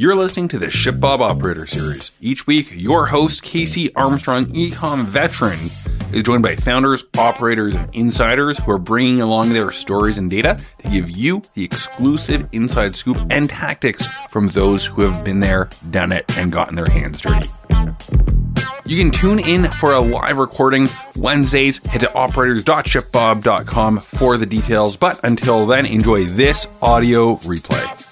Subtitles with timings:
[0.00, 2.12] You're listening to the ShipBob Operator Series.
[2.20, 5.58] Each week, your host, Casey Armstrong, ecom veteran,
[6.12, 10.56] is joined by founders, operators, and insiders who are bringing along their stories and data
[10.84, 15.68] to give you the exclusive inside scoop and tactics from those who have been there,
[15.90, 17.48] done it, and gotten their hands dirty.
[18.86, 21.84] You can tune in for a live recording Wednesdays.
[21.86, 24.96] Head to operators.shipbob.com for the details.
[24.96, 28.07] But until then, enjoy this audio replay.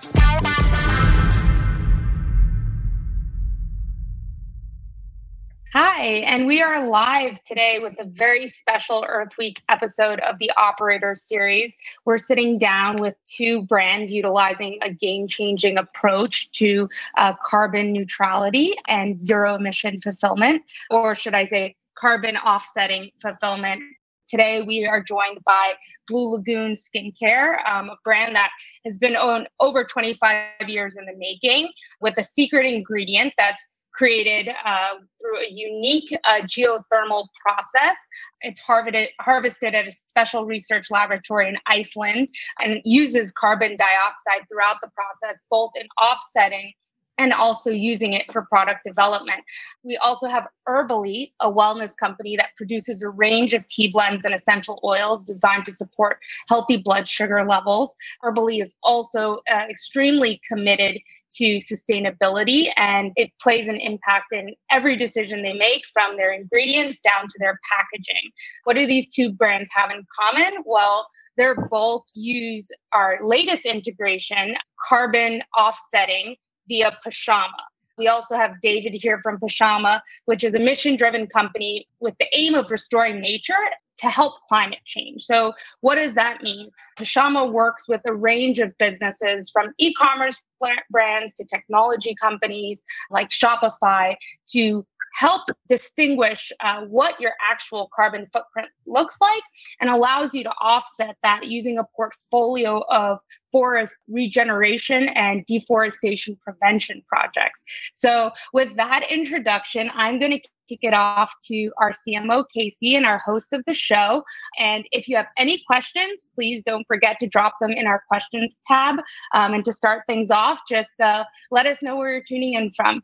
[5.98, 10.50] Hi, and we are live today with a very special Earth Week episode of the
[10.58, 11.74] Operator series.
[12.04, 18.74] We're sitting down with two brands utilizing a game changing approach to uh, carbon neutrality
[18.86, 23.80] and zero emission fulfillment, or should I say, carbon offsetting fulfillment
[24.28, 25.74] Today, we are joined by
[26.08, 28.50] Blue Lagoon Skincare, um, a brand that
[28.84, 29.16] has been
[29.60, 31.68] over 25 years in the making
[32.00, 33.64] with a secret ingredient that's
[33.96, 37.96] created uh, through a unique uh, geothermal process.
[38.42, 42.28] It's harvested, harvested at a special research laboratory in Iceland
[42.60, 46.72] and uses carbon dioxide throughout the process, both in offsetting
[47.18, 49.42] and also using it for product development.
[49.84, 54.34] We also have Herbally, a wellness company that produces a range of tea blends and
[54.34, 57.94] essential oils designed to support healthy blood sugar levels.
[58.24, 60.98] Herbally is also uh, extremely committed
[61.36, 67.00] to sustainability and it plays an impact in every decision they make from their ingredients
[67.00, 68.30] down to their packaging.
[68.64, 70.64] What do these two brands have in common?
[70.64, 74.56] Well, they're both use our latest integration,
[74.88, 76.36] carbon offsetting
[76.68, 77.62] via Pachama.
[77.98, 82.26] We also have David here from Pachama, which is a mission driven company with the
[82.34, 83.54] aim of restoring nature
[83.98, 85.22] to help climate change.
[85.22, 86.70] So, what does that mean?
[86.98, 90.42] Pachama works with a range of businesses from e commerce
[90.90, 94.16] brands to technology companies like Shopify
[94.52, 94.86] to
[95.16, 99.42] help distinguish uh, what your actual carbon footprint looks like
[99.80, 103.18] and allows you to offset that using a portfolio of
[103.50, 107.62] forest regeneration and deforestation prevention projects.
[107.94, 113.06] So, with that introduction, I'm going to kick it off to our CMO, Casey, and
[113.06, 114.22] our host of the show.
[114.58, 118.56] And if you have any questions, please don't forget to drop them in our questions
[118.66, 118.96] tab.
[119.32, 122.72] Um, and to start things off, just uh, let us know where you're tuning in
[122.72, 123.02] from.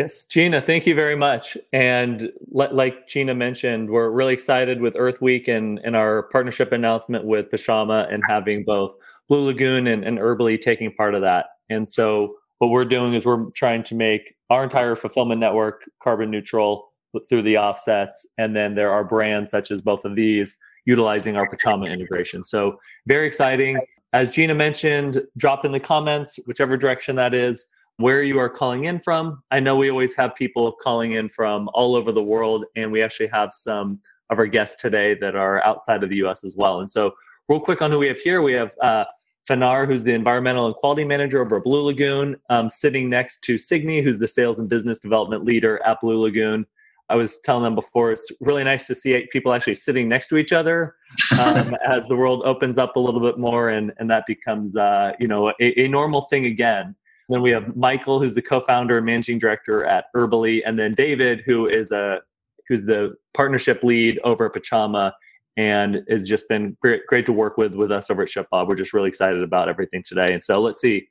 [0.00, 1.58] Yes, Gina, thank you very much.
[1.74, 6.72] And le- like Gina mentioned, we're really excited with Earth Week and, and our partnership
[6.72, 8.94] announcement with Pachama and having both
[9.28, 11.48] Blue Lagoon and, and Herbally taking part of that.
[11.68, 16.30] And so what we're doing is we're trying to make our entire fulfillment network carbon
[16.30, 16.94] neutral
[17.28, 18.26] through the offsets.
[18.38, 20.56] And then there are brands such as both of these
[20.86, 22.42] utilizing our Pachama integration.
[22.42, 23.78] So very exciting.
[24.14, 27.66] As Gina mentioned, drop in the comments, whichever direction that is
[28.00, 29.42] where you are calling in from.
[29.50, 33.02] I know we always have people calling in from all over the world, and we
[33.02, 34.00] actually have some
[34.30, 36.80] of our guests today that are outside of the US as well.
[36.80, 37.12] And so,
[37.48, 39.04] real quick on who we have here, we have uh,
[39.48, 43.58] Fanar, who's the environmental and quality manager over at Blue Lagoon, um, sitting next to
[43.58, 46.66] Signe, who's the sales and business development leader at Blue Lagoon.
[47.08, 50.36] I was telling them before, it's really nice to see people actually sitting next to
[50.36, 50.94] each other
[51.40, 55.12] um, as the world opens up a little bit more, and and that becomes uh,
[55.18, 56.94] you know a, a normal thing again.
[57.30, 61.42] Then we have Michael, who's the co-founder and managing director at Herbally, and then David,
[61.46, 62.20] who is a
[62.68, 65.12] who's the partnership lead over at Pachama
[65.56, 68.68] and has just been great, great to work with with us over at ShipBob.
[68.68, 70.32] We're just really excited about everything today.
[70.32, 71.08] And so let's see.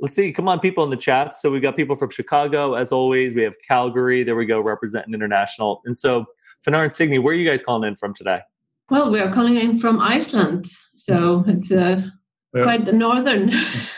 [0.00, 0.32] Let's see.
[0.32, 1.34] Come on, people in the chat.
[1.34, 3.34] So we've got people from Chicago, as always.
[3.34, 4.22] We have Calgary.
[4.22, 5.82] There we go, representing international.
[5.84, 6.24] And so,
[6.66, 8.40] Fanar and Signy, where are you guys calling in from today?
[8.88, 10.70] Well, we are calling in from Iceland.
[10.94, 12.02] So it's uh,
[12.52, 13.50] quite the northern,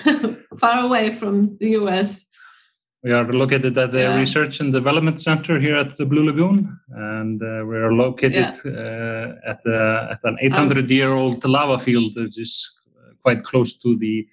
[0.58, 2.24] far away from the US.
[3.02, 4.18] We are located at the yeah.
[4.18, 8.70] Research and Development Center here at the Blue Lagoon, and uh, we are located yeah.
[8.70, 12.80] uh, at, the, at an 800-year-old lava field, which is
[13.22, 14.26] quite close to the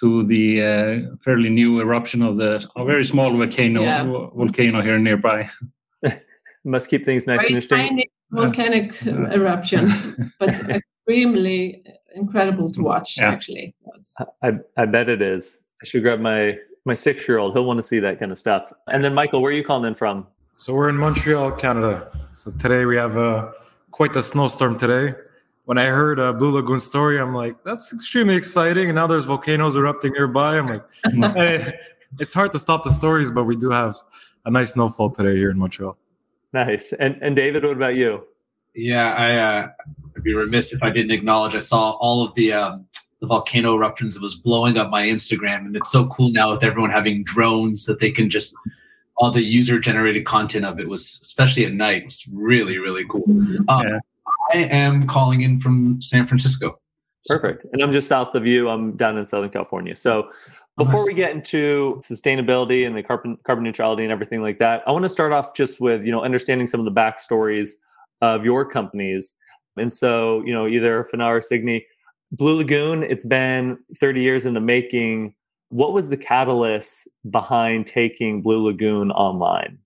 [0.00, 4.04] to the uh, fairly new eruption of the a very small volcano yeah.
[4.04, 5.48] volcano here nearby.
[6.64, 8.04] Must keep things nice very and interesting.
[8.30, 11.82] volcanic eruption, but extremely
[12.16, 13.18] incredible to watch.
[13.18, 13.30] Yeah.
[13.30, 13.74] Actually,
[14.42, 15.60] I, I bet it is.
[15.82, 17.52] I should grab my my six year old.
[17.52, 18.72] He'll want to see that kind of stuff.
[18.88, 20.26] And then Michael, where are you calling in from?
[20.52, 22.10] So we're in Montreal, Canada.
[22.32, 23.52] So today we have a
[23.90, 25.14] quite a snowstorm today.
[25.64, 28.88] When I heard a Blue Lagoon story, I'm like, that's extremely exciting.
[28.88, 30.58] And now there's volcanoes erupting nearby.
[30.58, 30.84] I'm like,
[31.34, 31.72] hey,
[32.20, 33.96] it's hard to stop the stories, but we do have
[34.44, 35.98] a nice snowfall today here in Montreal.
[36.52, 36.92] Nice.
[36.94, 38.24] And and David, what about you?
[38.74, 41.54] Yeah, I uh, I'd be remiss if I didn't acknowledge.
[41.54, 42.86] I saw all of the um,
[43.20, 44.16] the volcano eruptions.
[44.16, 47.86] It was blowing up my Instagram, and it's so cool now with everyone having drones
[47.86, 48.54] that they can just
[49.18, 53.26] all the user generated content of it was especially at night was really really cool.
[53.26, 53.68] Mm-hmm.
[53.68, 53.98] Um, yeah.
[54.52, 56.78] I am calling in from San Francisco.
[57.26, 57.66] Perfect.
[57.72, 58.68] And I'm just south of you.
[58.68, 59.96] I'm down in Southern California.
[59.96, 60.30] So
[60.76, 64.92] before we get into sustainability and the carbon carbon neutrality and everything like that, I
[64.92, 67.70] want to start off just with you know understanding some of the backstories
[68.20, 69.34] of your companies.
[69.76, 71.82] And so you know either Fana or Signe,
[72.32, 73.02] Blue Lagoon.
[73.02, 75.34] It's been 30 years in the making.
[75.70, 79.78] What was the catalyst behind taking Blue Lagoon online?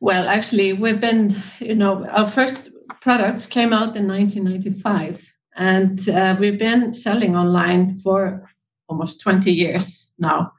[0.00, 2.70] Well, actually, we've been you know our first
[3.00, 5.20] product came out in 1995
[5.56, 8.50] and uh, we've been selling online for
[8.88, 10.52] almost 20 years now.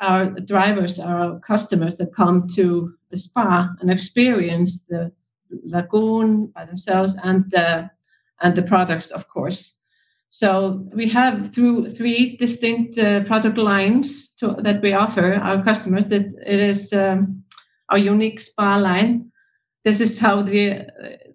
[0.00, 5.12] Our drivers are our customers that come to the spa and experience the
[5.64, 7.88] lagoon by themselves and uh,
[8.42, 9.80] and the products, of course.
[10.30, 16.08] So we have through three distinct uh, product lines to, that we offer our customers.
[16.08, 17.42] That it is um,
[17.88, 19.28] our unique spa line,
[19.84, 20.86] this is how the,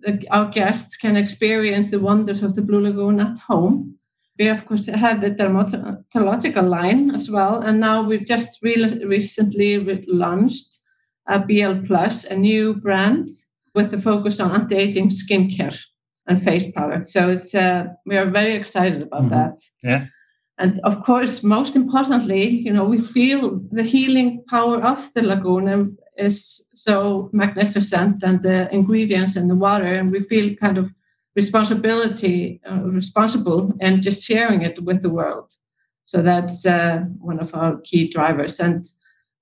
[0.02, 3.98] the, our guests can experience the wonders of the Blue Lagoon at home.
[4.38, 10.04] We of course have the dermatological line as well, and now we've just re- recently
[10.08, 10.80] launched
[11.28, 13.30] a BL Plus, a new brand
[13.74, 15.80] with a focus on anti-aging skincare
[16.28, 17.14] and face products.
[17.14, 19.36] So it's uh, we are very excited about mm-hmm.
[19.36, 19.60] that.
[19.84, 20.06] Yeah.
[20.60, 25.98] And of course, most importantly, you know, we feel the healing power of the lagoon
[26.18, 30.92] is so magnificent and the ingredients in the water and we feel kind of
[31.36, 35.52] responsibility uh, responsible and just sharing it with the world
[36.06, 38.86] so that's uh, one of our key drivers and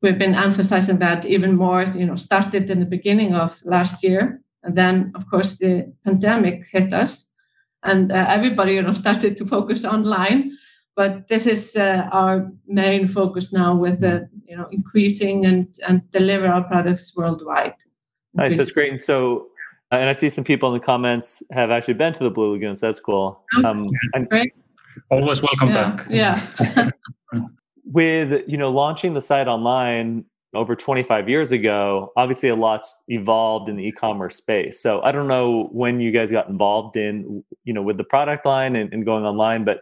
[0.02, 4.42] we've been emphasizing that even more you know started in the beginning of last year
[4.64, 7.32] and then of course the pandemic hit us
[7.84, 10.58] and uh, everybody you know started to focus online
[10.96, 16.10] but this is uh, our main focus now with the you know increasing and and
[16.12, 17.76] deliver our products worldwide.
[18.34, 18.92] Nice, that's great.
[18.92, 19.48] And so,
[19.92, 22.54] uh, and I see some people in the comments have actually been to the Blue
[22.54, 23.44] Lagoon, so that's cool.
[23.66, 24.54] Um, and, great.
[25.10, 26.08] Always welcome yeah, back.
[26.10, 26.92] Yeah.
[27.86, 33.70] with you know launching the site online over 25 years ago obviously a lot's evolved
[33.70, 34.82] in the e-commerce space.
[34.82, 38.46] So i don't know when you guys got involved in you know with the product
[38.46, 39.82] line and, and going online but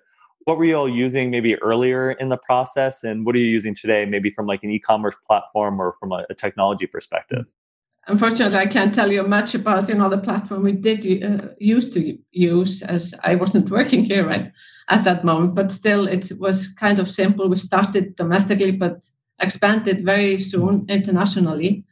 [0.49, 3.03] what were you all using maybe earlier in the process?
[3.03, 6.25] And what are you using today maybe from like an e-commerce platform or from a,
[6.31, 7.45] a technology perspective?
[8.07, 11.93] Unfortunately i can't tell you much about you know the platform we did uh, used
[11.93, 14.51] to use as i wasn't working here right
[14.87, 17.47] at that moment but still it was kind of simple.
[17.47, 19.05] We started domestically but
[19.41, 21.83] expanded very soon internationally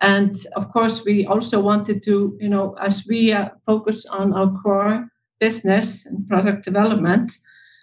[0.00, 4.50] and of course we also wanted to you know as we uh, focus on our
[4.62, 5.08] core
[5.40, 7.32] business and product development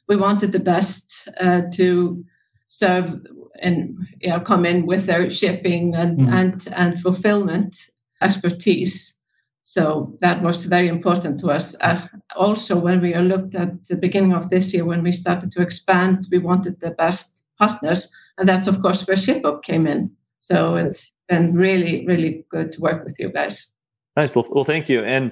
[0.08, 2.24] we wanted the best uh, to
[2.68, 3.22] serve
[3.62, 6.34] and you know, come in with their shipping and, mm.
[6.34, 7.90] and, and fulfillment
[8.22, 9.16] expertise.
[9.62, 11.76] So that was very important to us.
[11.80, 12.02] Uh,
[12.36, 16.28] also, when we looked at the beginning of this year, when we started to expand,
[16.32, 18.12] we wanted the best partners.
[18.38, 20.12] And that's, of course, where ShipBob came in.
[20.40, 23.74] So it's been really, really good to work with you guys.
[24.18, 24.36] Nice.
[24.36, 25.04] Well, well thank you.
[25.04, 25.32] And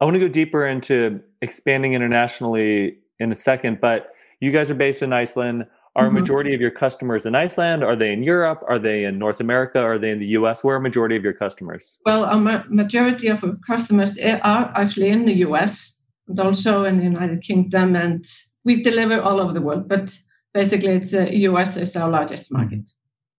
[0.00, 4.74] I want to go deeper into expanding internationally in a second, but you guys are
[4.74, 5.66] based in Iceland.
[5.96, 6.14] Are mm-hmm.
[6.14, 7.82] majority of your customers in Iceland?
[7.82, 8.62] Are they in Europe?
[8.68, 9.80] Are they in North America?
[9.80, 10.62] Are they in the US?
[10.62, 11.98] Where are majority of your customers?
[12.06, 16.84] Well, a ma- majority of our customers eh, are actually in the US and also
[16.84, 18.24] in the United Kingdom, and
[18.64, 19.88] we deliver all over the world.
[19.88, 20.16] But
[20.54, 22.90] basically, it's uh, US is our largest market.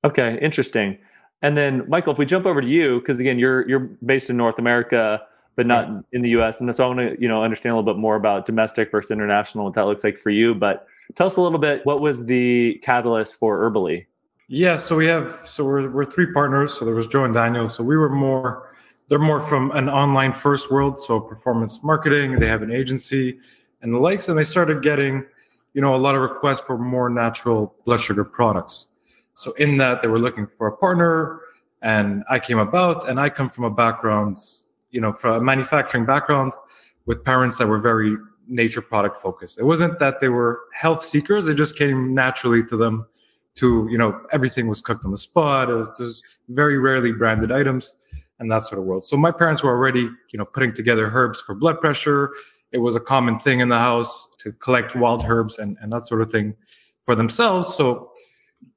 [0.04, 0.98] Okay, interesting.
[1.42, 4.38] And then, Michael, if we jump over to you, because again, you're you're based in
[4.38, 5.22] North America
[5.60, 6.04] but not right.
[6.14, 6.62] in the U.S.
[6.62, 9.12] And so I want to, you know, understand a little bit more about domestic versus
[9.12, 10.56] international, what that looks like for you.
[10.56, 14.06] But tell us a little bit, what was the catalyst for Herbally?
[14.48, 16.74] Yeah, so we have, so we're we're three partners.
[16.74, 17.68] So there was Joe and Daniel.
[17.68, 18.74] So we were more,
[19.10, 22.40] they're more from an online first world, so performance marketing.
[22.40, 23.38] They have an agency
[23.82, 25.26] and the likes, and they started getting,
[25.74, 28.88] you know, a lot of requests for more natural blood sugar products.
[29.34, 31.42] So in that, they were looking for a partner,
[31.82, 34.38] and I came about, and I come from a background
[34.92, 36.54] you know, from a manufacturing background
[37.06, 39.60] with parents that were very nature product focused.
[39.60, 43.08] It wasn't that they were health seekers; it just came naturally to them.
[43.56, 45.70] To you know, everything was cooked on the spot.
[45.70, 47.96] It was just very rarely branded items
[48.40, 49.06] and that sort of world.
[49.06, 52.32] So my parents were already, you know, putting together herbs for blood pressure.
[52.72, 56.06] It was a common thing in the house to collect wild herbs and, and that
[56.06, 56.56] sort of thing
[57.06, 57.74] for themselves.
[57.74, 58.12] So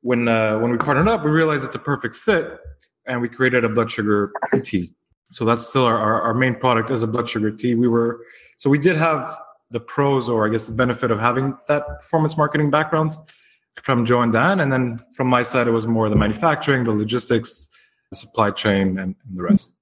[0.01, 2.59] when uh, when we partnered up, we realized it's a perfect fit,
[3.07, 4.33] and we created a blood sugar
[4.63, 4.93] tea.
[5.31, 7.75] So that's still our, our, our, main product as a blood sugar tea.
[7.75, 8.21] We were
[8.59, 9.39] so we did have
[9.71, 13.13] the pros or I guess the benefit of having that performance marketing background
[13.83, 14.61] from Joe and Dan.
[14.61, 17.69] And then from my side, it was more the manufacturing, the logistics,
[18.11, 19.75] the supply chain, and, and the rest.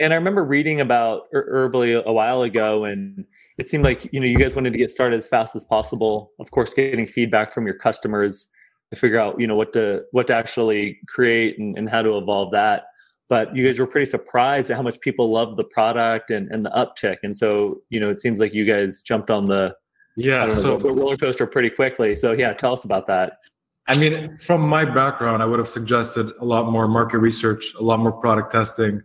[0.00, 3.24] And I remember reading about Herbally a while ago, and
[3.60, 6.32] it seemed like you know you guys wanted to get started as fast as possible.
[6.38, 8.48] Of course, getting feedback from your customers
[8.90, 12.16] to figure out you know what to what to actually create and, and how to
[12.16, 12.84] evolve that.
[13.28, 16.64] But you guys were pretty surprised at how much people loved the product and, and
[16.64, 17.18] the uptick.
[17.22, 19.74] And so you know it seems like you guys jumped on the
[20.16, 22.16] yeah so the roller coaster pretty quickly.
[22.16, 23.34] So yeah, tell us about that.
[23.88, 27.82] I mean, from my background, I would have suggested a lot more market research, a
[27.82, 29.02] lot more product testing,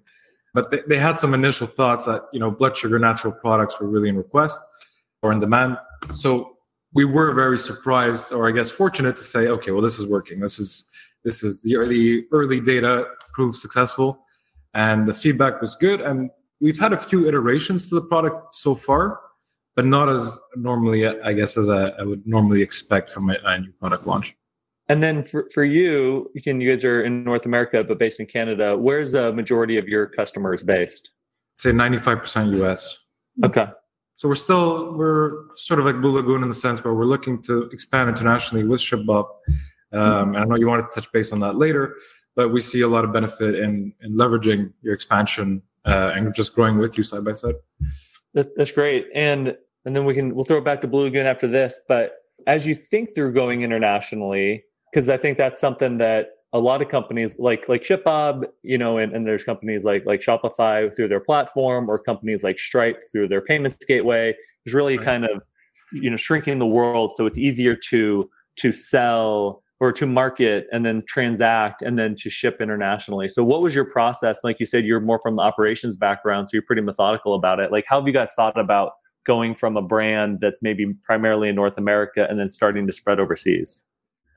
[0.56, 3.88] but they, they had some initial thoughts that you know blood sugar natural products were
[3.88, 4.60] really in request
[5.22, 5.78] or in demand.
[6.14, 6.58] So
[6.94, 10.40] we were very surprised or i guess fortunate to say okay well this is working.
[10.40, 10.90] This is
[11.26, 14.10] this is the early early data proved successful.
[14.74, 16.02] And the feedback was good.
[16.02, 19.20] And we've had a few iterations to the product so far
[19.76, 23.60] but not as normally i guess as i, I would normally expect from a, a
[23.60, 24.36] new product launch
[24.88, 28.20] and then for, for you, you can you guys are in North America but based
[28.20, 28.77] in Canada.
[28.77, 31.12] Where's the majority of your customers based?
[31.56, 32.98] Say 95% US.
[33.44, 33.68] Okay.
[34.18, 37.42] So we're still we're sort of like Blue Lagoon in the sense where we're looking
[37.44, 39.25] to expand internationally with ShipBob.
[39.92, 41.96] Um, and I know you wanted to touch base on that later,
[42.36, 46.54] but we see a lot of benefit in in leveraging your expansion uh, and just
[46.54, 47.56] growing with you side by side.
[48.34, 49.08] That, that's great.
[49.15, 51.80] And and then we can we'll throw it back to Blue Lagoon after this.
[51.88, 56.82] But as you think through going internationally, because I think that's something that a lot
[56.82, 61.10] of companies like like ShipBob, you know, and, and there's companies like like Shopify through
[61.10, 64.34] their platform or companies like Stripe through their payments gateway
[64.65, 65.06] is really right.
[65.06, 65.42] kind of
[65.92, 70.86] you know shrinking the world so it's easier to to sell or to market and
[70.86, 73.27] then transact and then to ship internationally.
[73.27, 74.39] So what was your process?
[74.44, 77.72] Like you said, you're more from the operations background, so you're pretty methodical about it.
[77.72, 78.94] Like how have you guys thought about
[79.25, 83.20] going from a brand that's maybe primarily in North America and then starting to spread
[83.20, 83.86] overseas?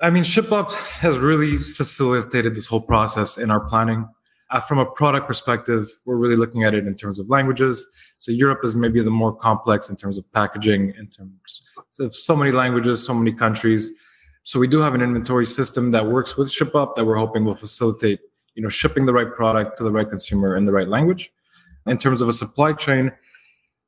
[0.01, 4.09] I mean, ShipBob has really facilitated this whole process in our planning.
[4.51, 7.89] Uh, from a product perspective, we're really looking at it in terms of languages.
[8.19, 11.63] So Europe is maybe the more complex in terms of packaging, in terms
[11.99, 13.91] of so many languages, so many countries.
[14.45, 17.55] So we do have an inventory system that works with ShipBob that we're hoping will
[17.55, 18.21] facilitate,
[18.55, 21.31] you know, shipping the right product to the right consumer in the right language.
[21.87, 23.13] In terms of a supply chain,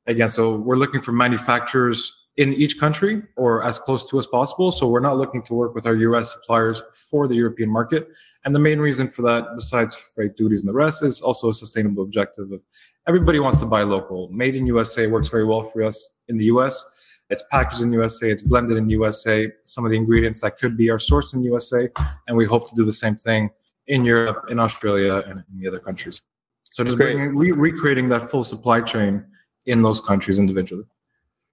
[0.07, 4.71] again, so we're looking for manufacturers in each country or as close to as possible.
[4.71, 8.07] So we're not looking to work with our US suppliers for the European market.
[8.45, 11.53] And the main reason for that, besides freight duties and the rest, is also a
[11.53, 12.63] sustainable objective of
[13.07, 14.29] everybody wants to buy local.
[14.29, 16.83] Made in USA works very well for us in the US.
[17.29, 19.51] It's packaged in USA, it's blended in USA.
[19.65, 21.89] Some of the ingredients that could be are sourced in USA.
[22.27, 23.49] And we hope to do the same thing
[23.87, 26.21] in Europe, in Australia, and in the other countries.
[26.63, 29.25] So just bringing, re- recreating that full supply chain
[29.65, 30.85] in those countries individually.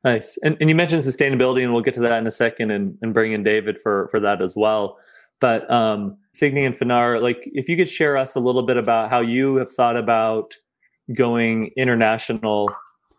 [0.04, 0.38] Nice.
[0.44, 3.12] And, and you mentioned sustainability, and we'll get to that in a second and, and
[3.12, 4.96] bring in David for, for that as well.
[5.40, 9.10] But um, Signe and Finar, like if you could share us a little bit about
[9.10, 10.54] how you have thought about
[11.14, 12.70] going international.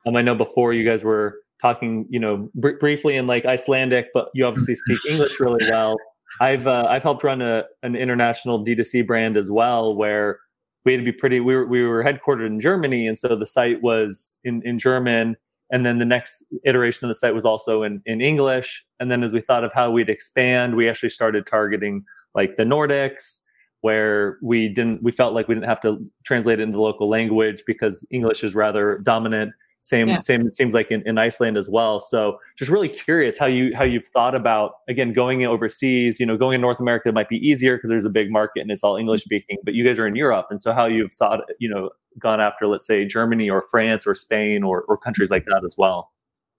[0.06, 4.08] Um, I know before you guys were talking, you know, br- briefly in like Icelandic,
[4.14, 5.98] but you obviously speak English really well.
[6.42, 10.40] I've uh, I've helped run a an international D2C brand as well, where
[10.86, 11.40] we had to be pretty.
[11.40, 15.36] We were we were headquartered in Germany, and so the site was in in German
[15.72, 18.86] and then the next iteration of the site was also in, in english.
[19.00, 22.04] And then as we thought of how we'd expand we actually started targeting
[22.36, 23.40] like the nordics
[23.82, 27.10] where we didn't we felt like we didn't have to translate it into the local
[27.10, 30.20] language because english is rather dominant same, yeah.
[30.20, 30.46] same.
[30.46, 32.00] It seems like in, in Iceland as well.
[32.00, 36.20] So, just really curious how you how you've thought about again going overseas.
[36.20, 38.72] You know, going in North America might be easier because there's a big market and
[38.72, 39.58] it's all English speaking.
[39.64, 42.68] But you guys are in Europe, and so how you've thought, you know, gone after
[42.68, 46.12] let's say Germany or France or Spain or or countries like that as well.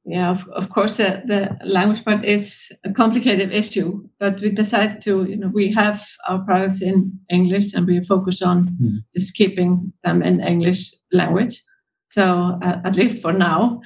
[0.06, 5.02] Yeah, of, of course, uh, the language part is a complicated issue, but we decided
[5.02, 8.98] to, you know, we have our products in English and we focus on mm.
[9.12, 11.62] just keeping them in English language.
[12.10, 13.80] So uh, at least for now.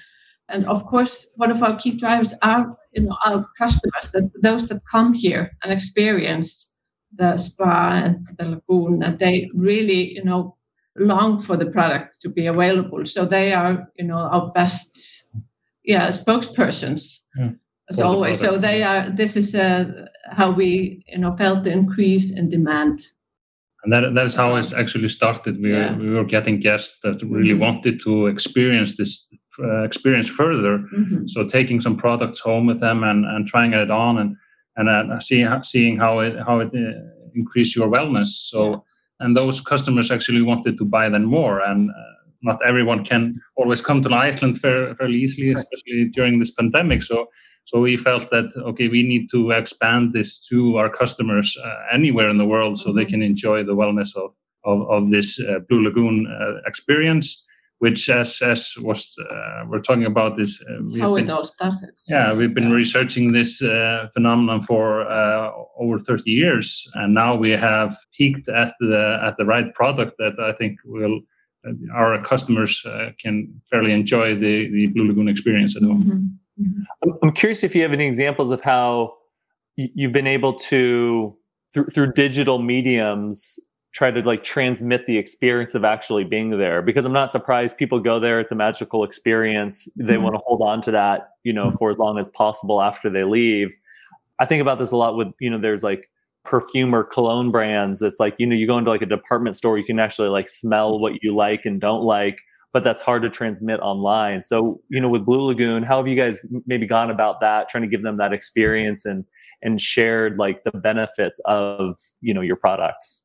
[0.49, 4.69] And of course, one of our key drivers are you know our customers, that those
[4.69, 6.75] that come here and experience
[7.17, 10.57] the spa and the lagoon, and they really you know
[10.97, 13.05] long for the product to be available.
[13.05, 15.29] So they are you know our best
[15.85, 17.21] yeah spokespersons.
[17.37, 17.51] Yeah.
[17.91, 19.11] As always, so they are.
[19.11, 23.01] This is uh, how we, you know, felt the increase in demand
[23.85, 25.61] and that that's how it actually started.
[25.61, 25.97] We yeah.
[25.97, 27.61] we were getting guests that really mm-hmm.
[27.61, 29.29] wanted to experience this
[29.63, 30.79] uh, experience further.
[30.79, 31.27] Mm-hmm.
[31.27, 34.37] So taking some products home with them and, and trying it on and
[34.77, 37.01] and uh, seeing seeing how it how it uh,
[37.35, 38.29] increase your wellness.
[38.29, 38.77] So yeah.
[39.21, 41.91] and those customers actually wanted to buy then more and.
[41.91, 42.11] Uh,
[42.47, 47.03] not everyone can always come to Iceland fair, fairly easily, especially during this pandemic.
[47.03, 47.31] So
[47.67, 52.29] so we felt that okay, we need to expand this to our customers uh, anywhere
[52.29, 53.11] in the world, so they mm-hmm.
[53.11, 54.33] can enjoy the wellness of
[54.65, 57.47] of, of this uh, Blue Lagoon uh, experience.
[57.79, 61.91] Which, as as was uh, we're talking about this, uh, how been, it all started.
[62.09, 62.77] Yeah, we've been yeah.
[62.77, 63.59] researching this
[64.15, 65.03] phenomenon for
[65.79, 70.39] over 30 years, and now we have peaked at the at the right product that
[70.39, 71.21] I think will
[71.95, 76.05] our customers uh, can fairly enjoy the, the Blue Lagoon experience at home.
[76.05, 76.27] Mm-hmm.
[76.61, 77.11] Mm-hmm.
[77.23, 79.15] I'm curious if you have any examples of how
[79.77, 81.37] you've been able to,
[81.73, 83.59] through, through digital mediums,
[83.95, 88.01] try to like transmit the experience of actually being there because i'm not surprised people
[88.01, 90.25] go there it's a magical experience they mm-hmm.
[90.25, 93.25] want to hold on to that you know for as long as possible after they
[93.25, 93.75] leave
[94.41, 96.11] i think about this a lot with you know there's like
[96.45, 99.79] perfume or cologne brands it's like you know you go into like a department store
[99.79, 102.41] you can actually like smell what you like and don't like
[102.75, 104.43] but that's hard to transmit online.
[104.43, 107.85] So, you know, with Blue Lagoon, how have you guys maybe gone about that, trying
[107.85, 109.25] to give them that experience and
[109.63, 113.23] and shared like the benefits of you know your products?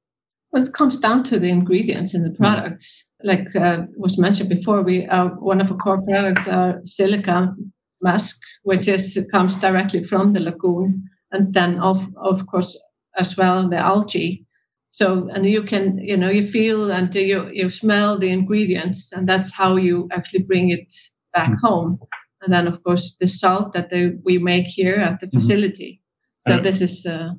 [0.51, 2.43] Well, it comes down to the ingredients in the mm-hmm.
[2.43, 3.09] products.
[3.25, 3.27] Mm-hmm.
[3.27, 7.53] Like uh, was mentioned before, we are one of our core products are silica
[8.01, 12.79] mask, which is comes directly from the lagoon, and then of of course
[13.17, 14.45] as well the algae
[14.91, 19.27] so and you can you know you feel and you you smell the ingredients and
[19.27, 20.93] that's how you actually bring it
[21.33, 21.67] back mm-hmm.
[21.67, 21.99] home
[22.41, 25.37] and then of course the salt that they, we make here at the mm-hmm.
[25.37, 26.01] facility
[26.39, 27.29] so and, this is uh,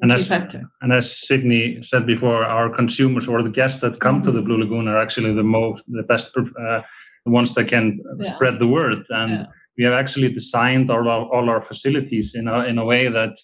[0.00, 0.62] and as, factor.
[0.80, 4.26] and as Signy said before, our consumers or the guests that come mm-hmm.
[4.26, 6.42] to the Blue Lagoon are actually the most, the best, uh,
[7.24, 8.32] the ones that can yeah.
[8.32, 9.04] spread the word.
[9.10, 9.46] And yeah.
[9.76, 13.36] we have actually designed all our, all our facilities in a, in a way that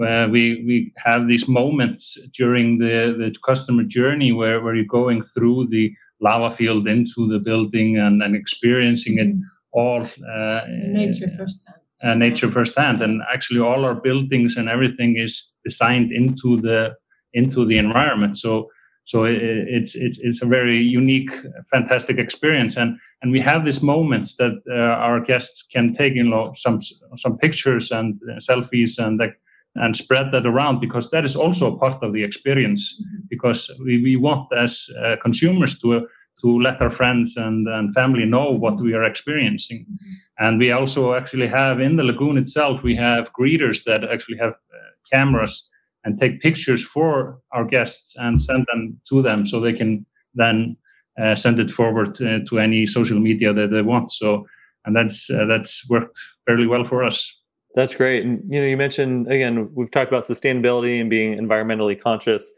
[0.00, 2.02] where we we have these moments
[2.40, 5.92] during the, the customer journey where, where you're going through the
[6.22, 9.42] lava field into the building and, and experiencing it mm.
[9.72, 10.02] all
[10.36, 10.60] uh,
[11.02, 11.76] nature firsthand.
[12.02, 16.94] Uh, nature firsthand, and actually all our buildings and everything is designed into the
[17.34, 18.38] into the environment.
[18.38, 18.70] So
[19.04, 19.36] so it,
[19.76, 21.30] it's it's it's a very unique,
[21.70, 26.24] fantastic experience, and and we have these moments that uh, our guests can take you
[26.24, 26.80] know some
[27.18, 29.36] some pictures and uh, selfies and like
[29.76, 33.22] and spread that around because that is also a part of the experience mm-hmm.
[33.28, 36.06] because we, we want as uh, consumers to
[36.40, 40.44] to let our friends and, and family know what we are experiencing mm-hmm.
[40.44, 44.52] and we also actually have in the lagoon itself we have greeters that actually have
[44.52, 45.70] uh, cameras
[46.04, 50.04] and take pictures for our guests and send them to them so they can
[50.34, 50.76] then
[51.20, 54.46] uh, send it forward to, to, any social media that they want so
[54.86, 57.39] and that's uh, that's worked fairly well for us
[57.74, 58.24] that's great.
[58.24, 62.50] And you know, you mentioned again, we've talked about sustainability and being environmentally conscious.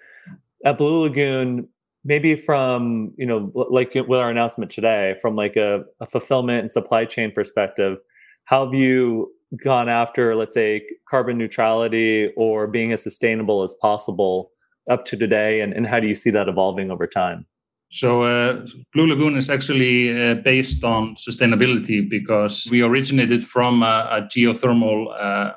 [0.64, 1.68] At Blue Lagoon,
[2.04, 6.70] maybe from you know, like with our announcement today, from like a, a fulfillment and
[6.70, 7.98] supply chain perspective,
[8.44, 14.50] how have you gone after, let's say, carbon neutrality or being as sustainable as possible
[14.90, 17.46] up to today, and, and how do you see that evolving over time?
[17.92, 24.08] So uh, Blue Lagoon is actually uh, based on sustainability because we originated from a,
[24.10, 25.52] a geothermal uh,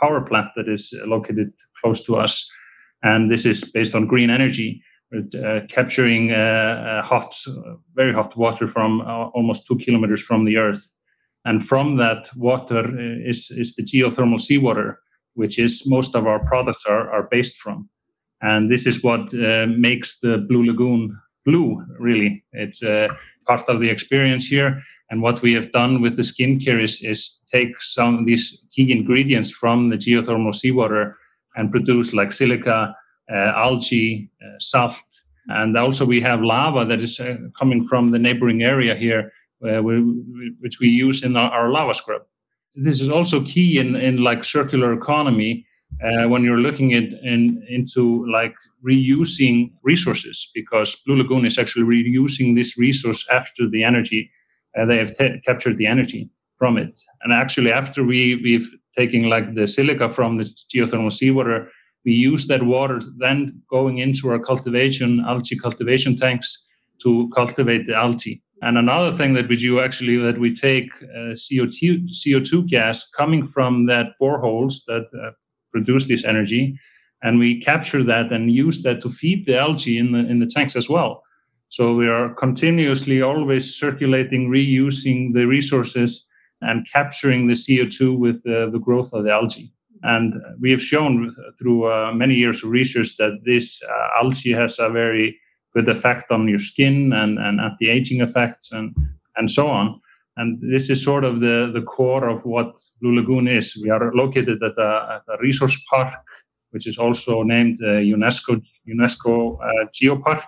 [0.00, 2.50] power plant that is located close to us,
[3.04, 4.82] and this is based on green energy,
[5.14, 7.36] uh, capturing uh, uh, hot,
[7.94, 9.02] very hot water from
[9.34, 10.92] almost two kilometers from the Earth,
[11.44, 12.82] and from that water
[13.24, 14.98] is is the geothermal seawater,
[15.34, 17.88] which is most of our products are are based from,
[18.40, 22.44] and this is what makes the Blue Lagoon blue, really.
[22.52, 23.08] It's uh,
[23.46, 24.82] part of the experience here.
[25.10, 28.90] And what we have done with the skincare is, is take some of these key
[28.90, 31.16] ingredients from the geothermal seawater
[31.54, 32.94] and produce like silica,
[33.32, 35.06] uh, algae, uh, soft.
[35.48, 40.52] And also we have lava that is uh, coming from the neighboring area here, we,
[40.60, 42.22] which we use in our, our lava scrub.
[42.74, 45.64] This is also key in, in like circular economy
[46.04, 48.54] uh, when you're looking at in, into like
[48.86, 54.30] reusing resources because Blue Lagoon is actually reusing this resource after the energy
[54.78, 57.00] uh, they have captured the energy from it.
[57.22, 61.70] And actually after we we've taken like the silica from the geothermal seawater
[62.04, 66.66] we use that water then going into our cultivation algae cultivation tanks
[67.02, 68.42] to cultivate the algae.
[68.62, 73.48] And another thing that we do actually that we take uh, CO2 CO2 gas coming
[73.48, 75.32] from that boreholes that uh,
[75.76, 76.64] produce this energy
[77.22, 80.52] and we capture that and use that to feed the algae in the in the
[80.56, 81.12] tanks as well
[81.76, 86.10] so we are continuously always circulating reusing the resources
[86.68, 89.70] and capturing the co2 with the growth of the algae
[90.02, 94.78] and we have shown through uh, many years of research that this uh, algae has
[94.78, 95.38] a very
[95.74, 98.94] good effect on your skin and, and anti-aging effects and
[99.36, 100.00] and so on.
[100.36, 103.80] And this is sort of the, the core of what Blue Lagoon is.
[103.82, 106.12] We are located at a, at a resource park,
[106.70, 110.42] which is also named uh, UNESCO UNESCO uh, Geopark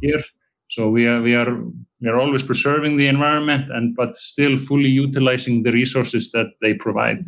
[0.00, 0.22] here.
[0.70, 1.62] So we are we are
[2.00, 6.74] we are always preserving the environment and but still fully utilizing the resources that they
[6.74, 7.26] provide.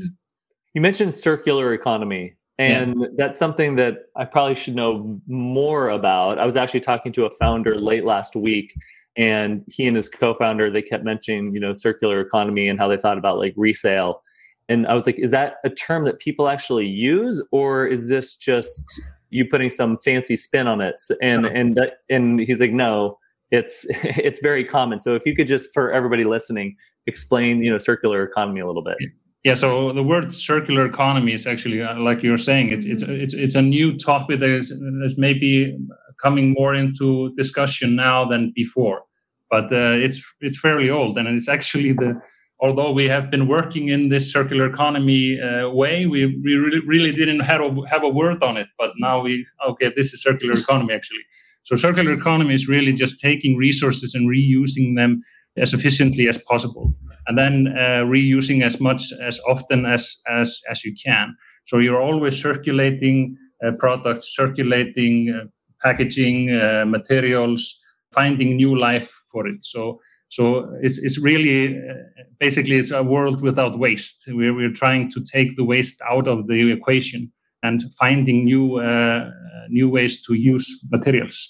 [0.75, 3.07] You mentioned circular economy, and yeah.
[3.17, 6.39] that's something that I probably should know more about.
[6.39, 8.75] I was actually talking to a founder late last week,
[9.17, 12.97] and he and his co-founder they kept mentioning you know circular economy and how they
[12.97, 14.23] thought about like resale.
[14.69, 18.35] And I was like, is that a term that people actually use, or is this
[18.35, 18.85] just
[19.31, 20.97] you putting some fancy spin on it?
[21.23, 21.49] And no.
[21.49, 23.19] and that, and he's like, no,
[23.51, 24.99] it's it's very common.
[24.99, 26.77] So if you could just for everybody listening
[27.07, 28.97] explain you know circular economy a little bit.
[29.45, 33.33] Yeah, so the word circular economy is actually, uh, like you're saying, it's it's it's
[33.33, 35.79] it's a new topic that is that's maybe
[36.21, 39.03] coming more into discussion now than before,
[39.51, 42.21] but uh, it's it's fairly old, and it's actually the
[42.61, 47.13] although we have been working in this circular economy uh, way, we, we really, really
[47.13, 50.55] didn't have a, have a word on it, but now we okay, this is circular
[50.55, 51.25] economy actually.
[51.65, 55.23] So circular economy is really just taking resources and reusing them
[55.57, 56.95] as efficiently as possible
[57.27, 61.37] and then uh, reusing as much as often as, as, as you can.
[61.67, 65.47] So you're always circulating uh, products, circulating uh,
[65.83, 67.81] packaging, uh, materials,
[68.13, 69.65] finding new life for it.
[69.65, 71.95] So so it's, it's really uh,
[72.41, 74.25] basically it's a world without waste.
[74.27, 77.31] We're, we're trying to take the waste out of the equation
[77.63, 79.31] and finding new uh,
[79.69, 81.49] new ways to use materials.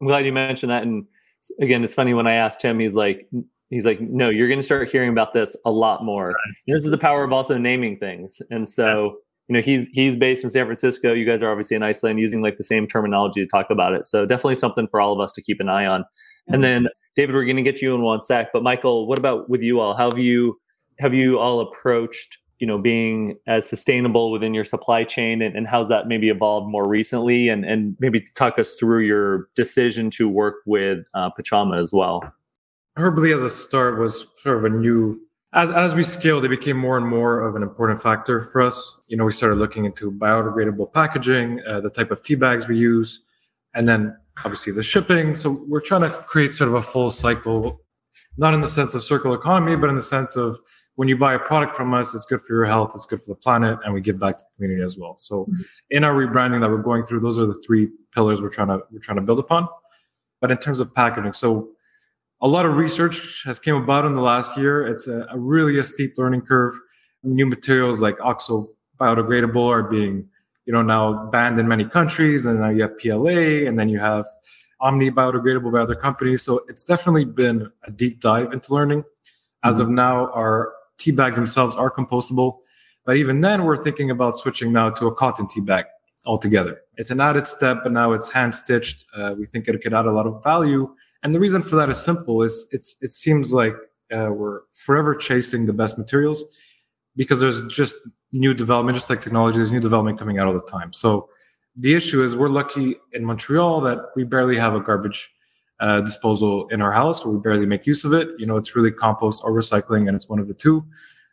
[0.00, 0.82] I'm glad you mentioned that.
[0.82, 1.04] And
[1.60, 3.28] again, it's funny when I asked him, he's like,
[3.68, 6.28] he's like, no, you're going to start hearing about this a lot more.
[6.28, 6.54] Right.
[6.66, 8.40] this is the power of also naming things.
[8.50, 9.18] And so,
[9.50, 11.12] you know, he's he's based in San Francisco.
[11.12, 14.06] You guys are obviously in Iceland, using like the same terminology to talk about it.
[14.06, 16.02] So definitely something for all of us to keep an eye on.
[16.02, 16.54] Mm-hmm.
[16.54, 16.86] And then,
[17.16, 18.50] David, we're going to get you in one sec.
[18.52, 19.96] But Michael, what about with you all?
[19.96, 20.60] How have you
[21.00, 22.38] have you all approached?
[22.60, 26.70] you know being as sustainable within your supply chain and, and how's that maybe evolved
[26.70, 31.80] more recently and and maybe talk us through your decision to work with uh, pachama
[31.80, 32.22] as well
[32.98, 35.18] Herbally as a start was sort of a new
[35.52, 38.98] as as we scaled, it became more and more of an important factor for us.
[39.08, 42.78] You know, we started looking into biodegradable packaging, uh, the type of tea bags we
[42.78, 43.20] use,
[43.74, 45.34] and then obviously the shipping.
[45.34, 47.80] So we're trying to create sort of a full cycle,
[48.36, 50.58] not in the sense of circular economy, but in the sense of
[50.94, 53.30] when you buy a product from us, it's good for your health, it's good for
[53.30, 55.16] the planet, and we give back to the community as well.
[55.18, 55.62] So mm-hmm.
[55.90, 58.82] in our rebranding that we're going through, those are the three pillars we're trying to
[58.92, 59.66] we're trying to build upon.
[60.40, 61.70] But in terms of packaging, so
[62.42, 64.86] a lot of research has came about in the last year.
[64.86, 66.74] It's a, a really a steep learning curve.
[67.22, 70.26] New materials like oxo biodegradable are being,
[70.64, 73.98] you know, now banned in many countries, and now you have PLA, and then you
[73.98, 74.26] have
[74.80, 76.42] Omni biodegradable by other companies.
[76.42, 79.04] So it's definitely been a deep dive into learning.
[79.62, 79.82] As mm-hmm.
[79.82, 82.58] of now, our tea bags themselves are compostable,
[83.04, 85.84] but even then, we're thinking about switching now to a cotton tea bag
[86.24, 86.80] altogether.
[86.96, 89.04] It's an added step, but now it's hand stitched.
[89.14, 91.88] Uh, we think it could add a lot of value and the reason for that
[91.90, 92.42] is simple.
[92.42, 93.74] Is it's it seems like
[94.12, 96.44] uh, we're forever chasing the best materials
[97.16, 97.96] because there's just
[98.32, 99.58] new development, just like technology.
[99.58, 100.92] There's new development coming out all the time.
[100.92, 101.28] So
[101.76, 105.30] the issue is we're lucky in Montreal that we barely have a garbage
[105.80, 108.28] uh, disposal in our house, or we barely make use of it.
[108.38, 110.84] You know, it's really compost or recycling, and it's one of the two.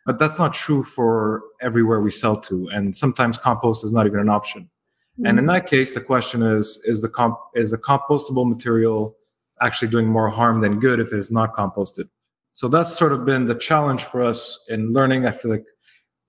[0.06, 4.20] But that's not true for everywhere we sell to, and sometimes compost is not even
[4.20, 4.62] an option.
[4.62, 5.26] Mm-hmm.
[5.26, 9.16] And in that case, the question is: is the comp is a compostable material
[9.60, 12.08] actually doing more harm than good if it is not composted.
[12.52, 15.26] So that's sort of been the challenge for us in learning.
[15.26, 15.64] I feel like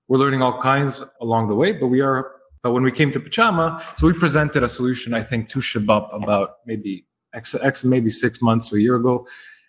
[0.08, 2.32] we're learning all kinds along the way, but we are.
[2.62, 6.14] But when we came to Pachama, so we presented a solution, I think, to ShipBob
[6.14, 9.26] about maybe X, X maybe six months to a year ago,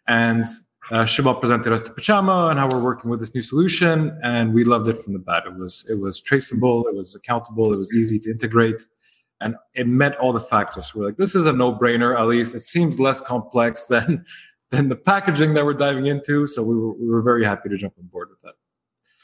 [0.08, 0.43] and
[0.91, 4.54] uh, ShipBob presented us to Pachama and how we're working with this new solution, and
[4.54, 5.43] we loved it from the bat.
[5.45, 8.86] It was it was traceable, it was accountable, it was easy to integrate
[9.41, 10.93] and it met all the factors.
[10.95, 12.17] We're like, this is a no-brainer.
[12.17, 14.25] At least it seems less complex than
[14.69, 16.45] than the packaging that we're diving into.
[16.45, 18.54] So we were we were very happy to jump on board with that.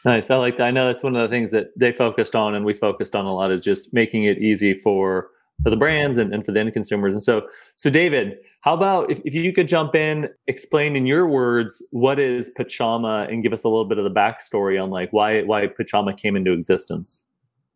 [0.05, 0.29] Nice.
[0.29, 0.65] I like that.
[0.65, 3.25] I know that's one of the things that they focused on and we focused on
[3.25, 5.29] a lot is just making it easy for
[5.63, 7.13] for the brands and, and for the end consumers.
[7.15, 11.27] And so so David, how about if, if you could jump in, explain in your
[11.27, 15.11] words what is Pachama and give us a little bit of the backstory on like
[15.11, 17.23] why why Pachama came into existence.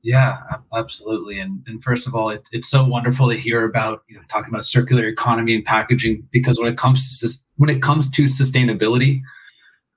[0.03, 0.37] Yeah,
[0.73, 1.39] absolutely.
[1.39, 4.49] And and first of all, it, it's so wonderful to hear about you know talking
[4.49, 9.21] about circular economy and packaging because when it comes to when it comes to sustainability,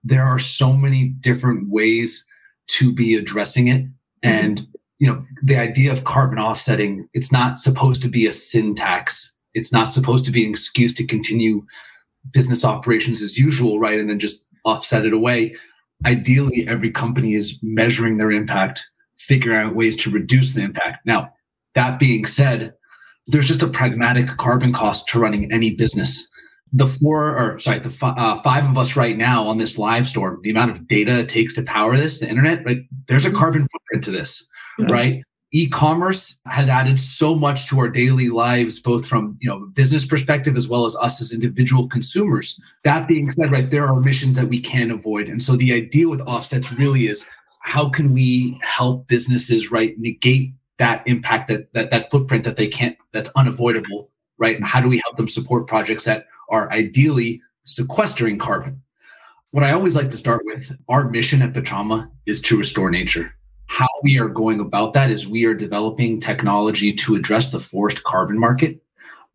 [0.03, 2.27] there are so many different ways
[2.67, 3.83] to be addressing it.
[3.85, 4.29] Mm-hmm.
[4.29, 4.67] And
[4.99, 9.31] you know the idea of carbon offsetting, it's not supposed to be a sin tax.
[9.55, 11.65] It's not supposed to be an excuse to continue
[12.33, 13.99] business operations as usual, right?
[13.99, 15.55] And then just offset it away.
[16.05, 18.85] Ideally, every company is measuring their impact,
[19.19, 21.07] figuring out ways to reduce the impact.
[21.07, 21.33] Now,
[21.75, 22.75] that being said,
[23.27, 26.29] there's just a pragmatic carbon cost to running any business.
[26.73, 30.43] The four, or sorry, the f- uh, five of us right now on this Livestorm,
[30.43, 32.83] the amount of data it takes to power this, the internet, right?
[33.07, 34.49] There's a carbon footprint to this,
[34.79, 34.87] yeah.
[34.91, 35.23] right?
[35.55, 40.57] e-commerce has added so much to our daily lives both from you know business perspective
[40.57, 44.49] as well as us as individual consumers that being said right there are emissions that
[44.49, 47.29] we can avoid and so the idea with offsets really is
[47.65, 52.69] how can we help businesses right negate that impact that that, that footprint that they
[52.69, 57.41] can't that's unavoidable right and how do we help them support projects that are ideally
[57.65, 58.81] sequestering carbon
[59.51, 63.35] what i always like to start with our mission at Pachama is to restore nature
[63.67, 68.05] how we are going about that is we are developing technology to address the forest
[68.05, 68.81] carbon market.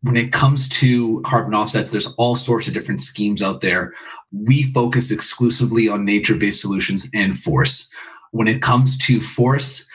[0.02, 3.92] When it comes to carbon offsets, there's all sorts of different schemes out there.
[4.32, 7.90] We focus exclusively on nature based solutions and force.
[8.32, 9.86] When it comes to force,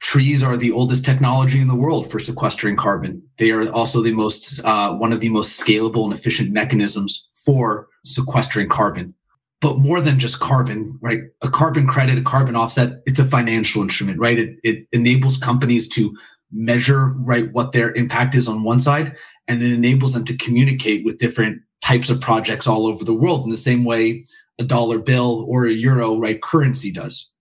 [0.00, 3.22] trees are the oldest technology in the world for sequestering carbon.
[3.38, 7.88] They are also the most, uh, one of the most scalable and efficient mechanisms for
[8.04, 9.14] sequestering carbon
[9.62, 11.20] but more than just carbon, right?
[11.40, 14.38] A carbon credit, a carbon offset, it's a financial instrument, right?
[14.38, 16.14] It, it enables companies to
[16.50, 21.04] measure, right, what their impact is on one side, and it enables them to communicate
[21.04, 24.26] with different types of projects all over the world in the same way
[24.58, 27.31] a dollar bill or a euro, right, currency does.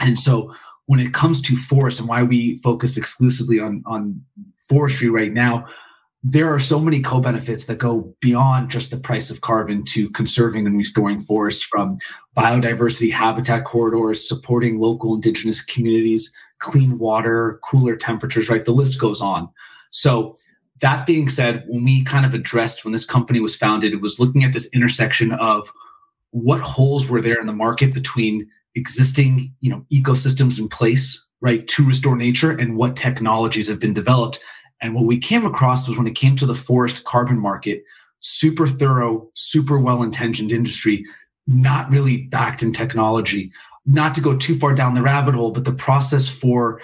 [0.00, 0.54] And so
[0.86, 4.20] when it comes to forest and why we focus exclusively on, on
[4.68, 5.66] forestry right now,
[6.28, 10.66] there are so many co-benefits that go beyond just the price of carbon to conserving
[10.66, 11.98] and restoring forests from
[12.36, 18.64] biodiversity habitat corridors supporting local indigenous communities clean water cooler temperatures right?
[18.64, 19.48] The list goes on.
[19.92, 20.36] So
[20.80, 24.18] that being said when we kind of addressed when this company was founded it was
[24.18, 25.72] looking at this intersection of
[26.30, 31.66] what holes were there in the market between existing you know ecosystems in place right
[31.66, 34.38] to restore nature and what technologies have been developed
[34.80, 37.82] and what we came across was when it came to the forest carbon market,
[38.20, 41.04] super thorough, super well intentioned industry,
[41.46, 43.50] not really backed in technology.
[43.86, 46.80] Not to go too far down the rabbit hole, but the process for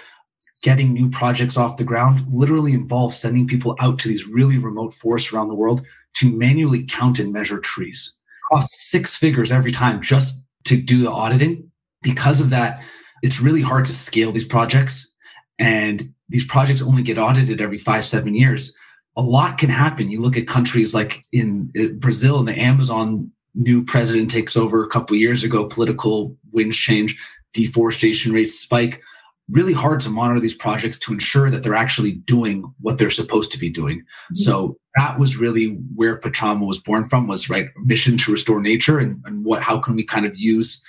[0.62, 4.94] getting new projects off the ground literally involves sending people out to these really remote
[4.94, 8.14] forests around the world to manually count and measure trees.
[8.52, 11.71] Costs six figures every time just to do the auditing.
[12.02, 12.82] Because of that,
[13.22, 15.12] it's really hard to scale these projects.
[15.58, 18.76] And these projects only get audited every five, seven years.
[19.16, 20.10] A lot can happen.
[20.10, 24.88] You look at countries like in Brazil and the Amazon new president takes over a
[24.88, 27.18] couple years ago, political winds change,
[27.52, 29.02] deforestation rates spike.
[29.50, 33.52] Really hard to monitor these projects to ensure that they're actually doing what they're supposed
[33.52, 33.98] to be doing.
[33.98, 34.36] Mm-hmm.
[34.36, 38.98] So that was really where Pachama was born from, was right mission to restore nature
[38.98, 40.82] and, and what how can we kind of use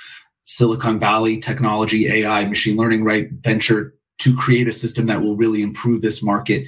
[0.45, 5.61] Silicon Valley technology, AI, machine learning, right, venture to create a system that will really
[5.61, 6.65] improve this market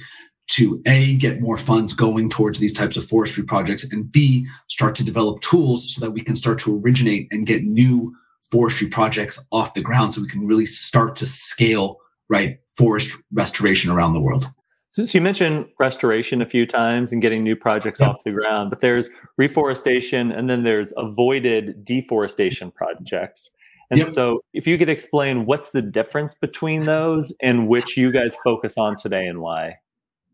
[0.48, 4.94] to a get more funds going towards these types of forestry projects and b start
[4.94, 8.14] to develop tools so that we can start to originate and get new
[8.50, 11.96] forestry projects off the ground so we can really start to scale
[12.28, 14.46] right forest restoration around the world
[14.90, 18.10] since you mentioned restoration a few times and getting new projects yep.
[18.10, 23.50] off the ground but there's reforestation and then there's avoided deforestation projects
[23.90, 24.08] and yep.
[24.08, 28.76] so, if you could explain what's the difference between those and which you guys focus
[28.76, 29.76] on today and why?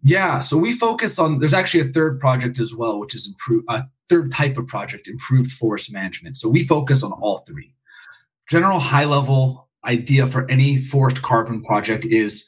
[0.04, 1.38] Yeah, so we focus on.
[1.38, 5.06] There's actually a third project as well, which is improve a third type of project,
[5.06, 6.36] improved forest management.
[6.36, 7.74] So we focus on all three.
[8.48, 12.46] General high level idea for any forest carbon project is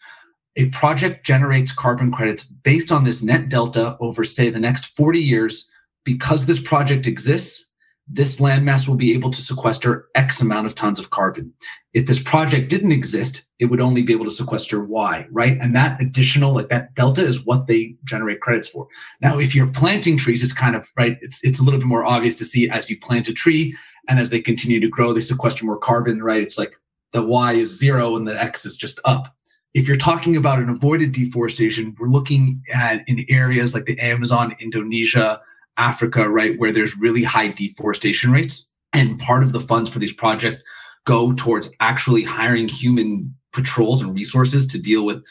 [0.57, 5.21] a project generates carbon credits based on this net delta over, say, the next 40
[5.21, 5.71] years.
[6.05, 7.64] Because this project exists,
[8.07, 11.53] this landmass will be able to sequester X amount of tons of carbon.
[11.95, 15.57] If this project didn't exist, it would only be able to sequester Y, right?
[15.61, 18.87] And that additional, like that delta is what they generate credits for.
[19.23, 22.05] Now, if you're planting trees, it's kind of, right, it's, it's a little bit more
[22.05, 23.75] obvious to see as you plant a tree
[24.09, 26.43] and as they continue to grow, they sequester more carbon, right?
[26.43, 26.79] It's like
[27.12, 29.35] the Y is zero and the X is just up.
[29.73, 34.55] If you're talking about an avoided deforestation, we're looking at in areas like the Amazon,
[34.61, 35.40] Indonesia,
[35.77, 38.69] Africa, right, where there's really high deforestation rates.
[38.93, 40.63] And part of the funds for these projects
[41.05, 45.23] go towards actually hiring human patrols and resources to deal with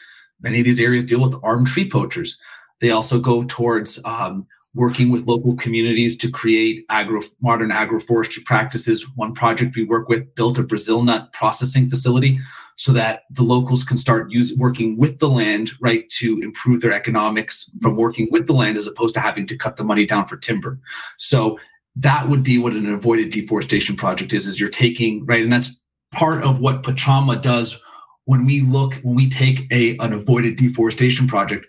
[0.41, 2.37] many of these areas deal with armed tree poachers.
[2.81, 9.05] They also go towards um, working with local communities to create agro modern agroforestry practices.
[9.15, 12.39] One project we work with built a Brazil nut processing facility
[12.77, 16.93] so that the locals can start use, working with the land, right, to improve their
[16.93, 20.25] economics from working with the land as opposed to having to cut the money down
[20.25, 20.79] for timber.
[21.17, 21.59] So
[21.95, 25.79] that would be what an avoided deforestation project is, is you're taking, right, and that's
[26.11, 27.79] part of what Pachama does
[28.25, 31.67] when we look, when we take a, an avoided deforestation project,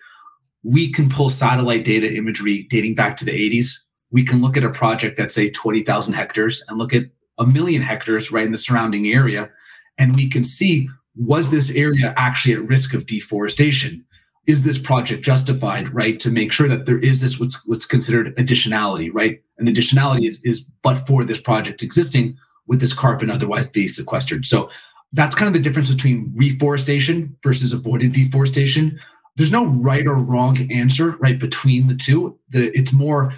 [0.63, 3.69] we can pull satellite data imagery dating back to the 80s.
[4.11, 7.05] We can look at a project that's say 20,000 hectares and look at
[7.39, 9.51] a million hectares right in the surrounding area.
[9.99, 14.05] And we can see was this area actually at risk of deforestation?
[14.47, 16.19] Is this project justified, right?
[16.21, 19.41] To make sure that there is this what's what's considered additionality, right?
[19.59, 24.45] And additionality is, is but for this project existing, with this carbon otherwise be sequestered.
[24.45, 24.71] So
[25.13, 28.99] that's kind of the difference between reforestation versus avoided deforestation.
[29.37, 32.39] There's no right or wrong answer right between the two.
[32.51, 33.33] The, it's more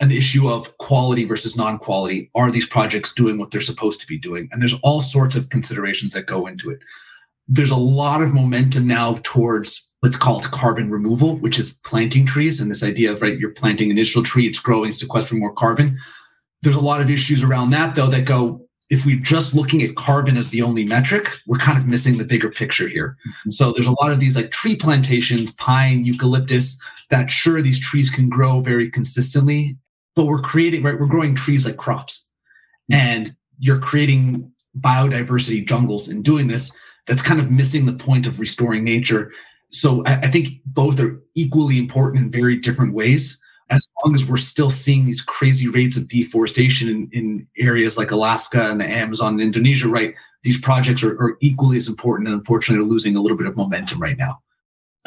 [0.00, 2.30] an issue of quality versus non-quality.
[2.34, 4.48] Are these projects doing what they're supposed to be doing?
[4.52, 6.78] And there's all sorts of considerations that go into it.
[7.48, 12.60] There's a lot of momentum now towards what's called carbon removal, which is planting trees
[12.60, 15.98] and this idea of right, you're planting an initial tree, it's growing, sequestering more carbon.
[16.62, 19.96] There's a lot of issues around that though that go if we're just looking at
[19.96, 23.16] carbon as the only metric, we're kind of missing the bigger picture here.
[23.28, 23.50] Mm-hmm.
[23.50, 26.78] So there's a lot of these like tree plantations, pine, eucalyptus,
[27.10, 29.76] that sure these trees can grow very consistently,
[30.18, 30.98] but we're creating, right?
[30.98, 32.26] We're growing trees like crops.
[32.90, 34.50] And you're creating
[34.80, 36.76] biodiversity jungles in doing this.
[37.06, 39.30] That's kind of missing the point of restoring nature.
[39.70, 44.24] So I, I think both are equally important in very different ways as long as
[44.24, 48.86] we're still seeing these crazy rates of deforestation in, in areas like Alaska and the
[48.86, 50.16] Amazon and Indonesia, right?
[50.42, 53.56] These projects are, are equally as important and unfortunately are losing a little bit of
[53.56, 54.40] momentum right now.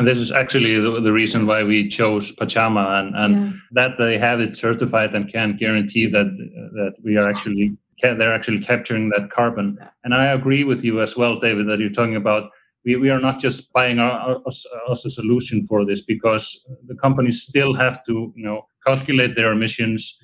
[0.01, 3.51] And this is actually the, the reason why we chose Pachama and, and yeah.
[3.73, 6.25] that they have it certified and can guarantee that
[6.73, 9.77] that we are actually they're actually capturing that carbon.
[10.03, 12.49] And I agree with you as well, David, that you're talking about
[12.83, 14.65] we, we are not just buying us
[15.05, 20.19] a solution for this because the companies still have to you know calculate their emissions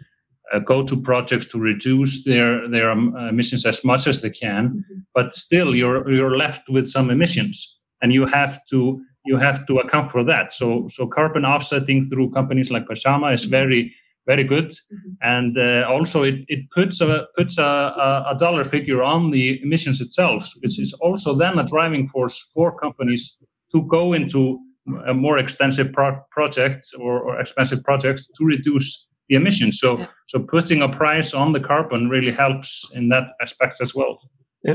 [0.51, 4.69] uh, go to projects to reduce their their um, emissions as much as they can
[4.69, 4.99] mm-hmm.
[5.13, 9.79] but still you're you're left with some emissions and you have to you have to
[9.79, 13.93] account for that so so carbon offsetting through companies like Pachama is very
[14.27, 14.71] very good.
[14.71, 15.11] Mm-hmm.
[15.21, 20.01] And uh, also, it, it puts a puts a, a, dollar figure on the emissions
[20.01, 23.39] itself, which is also then a driving force for companies
[23.71, 24.59] to go into
[25.07, 29.79] a more extensive pro- projects or, or, expensive projects to reduce the emissions.
[29.79, 30.07] So, yeah.
[30.27, 34.19] so putting a price on the carbon really helps in that aspect as well.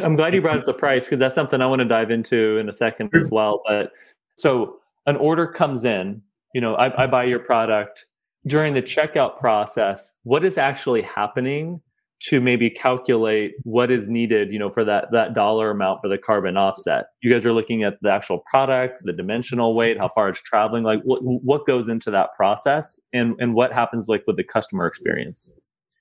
[0.02, 2.58] I'm glad you brought up the price because that's something I want to dive into
[2.58, 3.62] in a second as well.
[3.66, 3.92] But
[4.36, 6.22] so an order comes in,
[6.54, 8.04] you know, I, I buy your product
[8.46, 11.80] during the checkout process, what is actually happening
[12.20, 16.18] to maybe calculate what is needed, you know, for that that dollar amount for the
[16.18, 17.06] carbon offset?
[17.20, 20.84] You guys are looking at the actual product, the dimensional weight, how far it's traveling.
[20.84, 24.86] Like, what what goes into that process, and and what happens like with the customer
[24.86, 25.52] experience?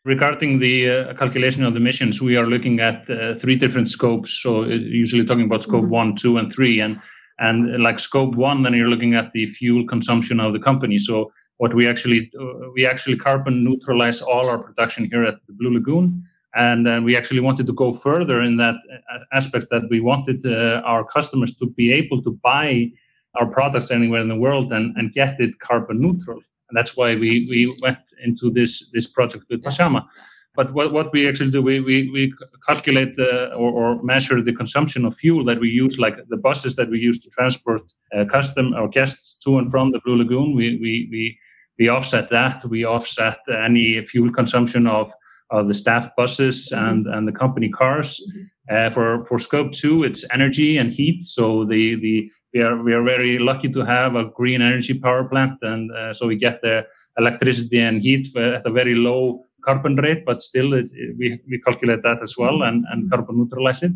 [0.04, 4.32] Regarding the uh, calculation of the emissions, we are looking at uh, three different scopes.
[4.32, 5.91] So uh, usually talking about scope mm-hmm.
[5.91, 7.00] one, two, and three, and
[7.41, 10.99] and like scope one, then you're looking at the fuel consumption of the company.
[10.99, 15.54] So what we actually uh, we actually carbon neutralize all our production here at the
[15.54, 16.23] Blue Lagoon,
[16.54, 20.45] and uh, we actually wanted to go further in that uh, aspect that we wanted
[20.45, 22.89] uh, our customers to be able to buy
[23.36, 26.39] our products anywhere in the world and, and get it carbon neutral.
[26.69, 30.06] And that's why we, we went into this this project with Pachama.
[30.53, 32.33] But what, what we actually do, we, we, we
[32.67, 36.75] calculate the, or, or measure the consumption of fuel that we use, like the buses
[36.75, 37.83] that we use to transport
[38.15, 40.55] uh, custom or guests to and from the Blue Lagoon.
[40.55, 41.39] We, we, we
[41.79, 42.63] we offset that.
[42.65, 45.11] We offset any fuel consumption of,
[45.49, 46.87] of the staff buses mm-hmm.
[46.87, 48.21] and, and the company cars.
[48.29, 48.43] Mm-hmm.
[48.69, 51.25] Uh, for for scope two, it's energy and heat.
[51.25, 55.23] So the the we are we are very lucky to have a green energy power
[55.23, 56.85] plant, and uh, so we get the
[57.17, 62.04] electricity and heat at a very low carbon rate, but still it, we we calculate
[62.04, 63.93] that as well and and carbon neutralize it.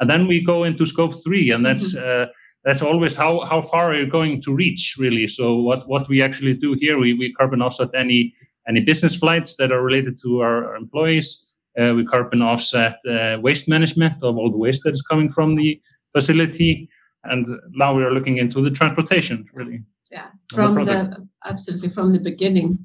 [0.00, 2.28] And then we go into scope three, and that's mm-hmm.
[2.28, 2.32] uh,
[2.64, 5.26] that's always how, how far are you going to reach really?
[5.26, 8.34] So what, what we actually do here we, we carbon offset any
[8.68, 11.50] any business flights that are related to our, employees.
[11.80, 15.54] Uh, we carbon offset uh, waste management of all the waste that is coming from
[15.54, 15.80] the
[16.12, 16.88] facility.
[17.24, 19.82] And now we are looking into the transportation really.
[20.10, 20.26] Yeah.
[20.52, 22.78] From the, the, absolutely from the beginning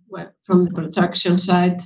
[0.44, 1.82] from the production side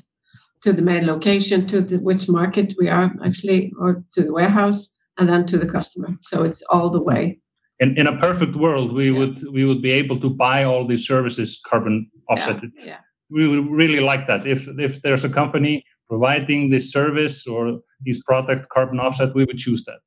[0.62, 4.96] to the main location to the which market we are actually or to the warehouse
[5.18, 7.40] and then to the customer so it's all the way
[7.80, 9.18] in, in a perfect world we yeah.
[9.18, 12.86] would we would be able to buy all these services carbon offsetted yeah.
[12.86, 12.98] yeah.
[13.30, 18.24] we would really like that if if there's a company providing this service or these
[18.24, 20.00] product carbon offset we would choose that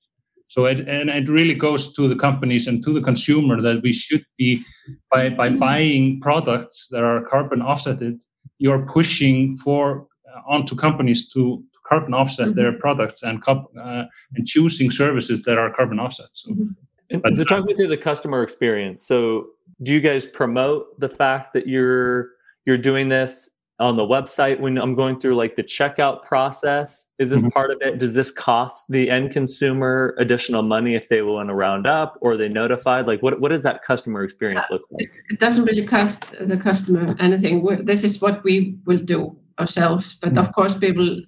[0.51, 3.93] So it, and it really goes to the companies and to the consumer that we
[3.93, 4.65] should be
[5.11, 8.19] by by buying products that are carbon offsetted.
[8.59, 10.09] You're pushing for
[10.47, 12.57] onto companies to carbon offset mm-hmm.
[12.57, 14.05] their products and uh,
[14.35, 16.45] and choosing services that are carbon offsets.
[16.45, 17.21] So, mm-hmm.
[17.25, 19.07] and, so talk me through the customer experience.
[19.07, 19.49] So
[19.83, 22.31] do you guys promote the fact that you're
[22.65, 23.51] you're doing this
[23.81, 27.07] on the website when I'm going through like the checkout process?
[27.19, 27.49] Is this mm-hmm.
[27.49, 27.99] part of it?
[27.99, 32.37] Does this cost the end consumer additional money if they want to round up or
[32.37, 33.07] they notified?
[33.07, 35.11] Like what, what does that customer experience look like?
[35.31, 37.63] It doesn't really cost the customer anything.
[37.63, 40.19] We're, this is what we will do ourselves.
[40.21, 40.39] But mm-hmm.
[40.39, 41.21] of course, we will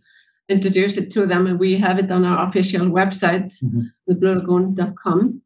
[0.48, 5.36] introduce it to them and we have it on our official website, mm-hmm.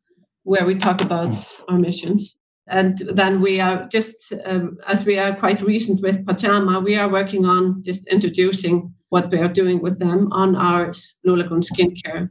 [0.44, 5.36] where we talk about our missions and then we are just um, as we are
[5.36, 9.98] quite recent with Pachama, we are working on just introducing what we are doing with
[9.98, 12.28] them on our Blue Lagoon skincare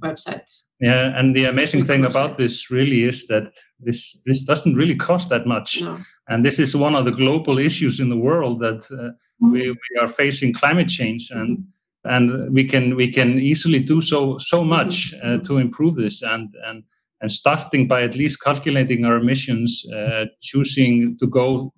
[0.00, 0.62] website.
[0.80, 5.30] Yeah, and the amazing thing about this really is that this this doesn't really cost
[5.30, 5.98] that much, no.
[6.28, 9.10] And this is one of the global issues in the world that uh,
[9.40, 11.64] we, we are facing climate change and.
[12.04, 16.48] And we can we can easily do so so much uh, to improve this and
[16.64, 16.84] and
[17.20, 21.72] and starting by at least calculating our emissions, uh, choosing to go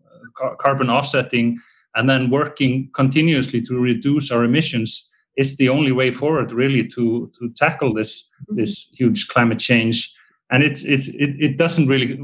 [0.44, 1.58] uh, carbon offsetting,
[1.94, 7.30] and then working continuously to reduce our emissions is the only way forward, really, to
[7.38, 10.14] to tackle this this huge climate change.
[10.50, 12.18] And it's it's it, it doesn't really.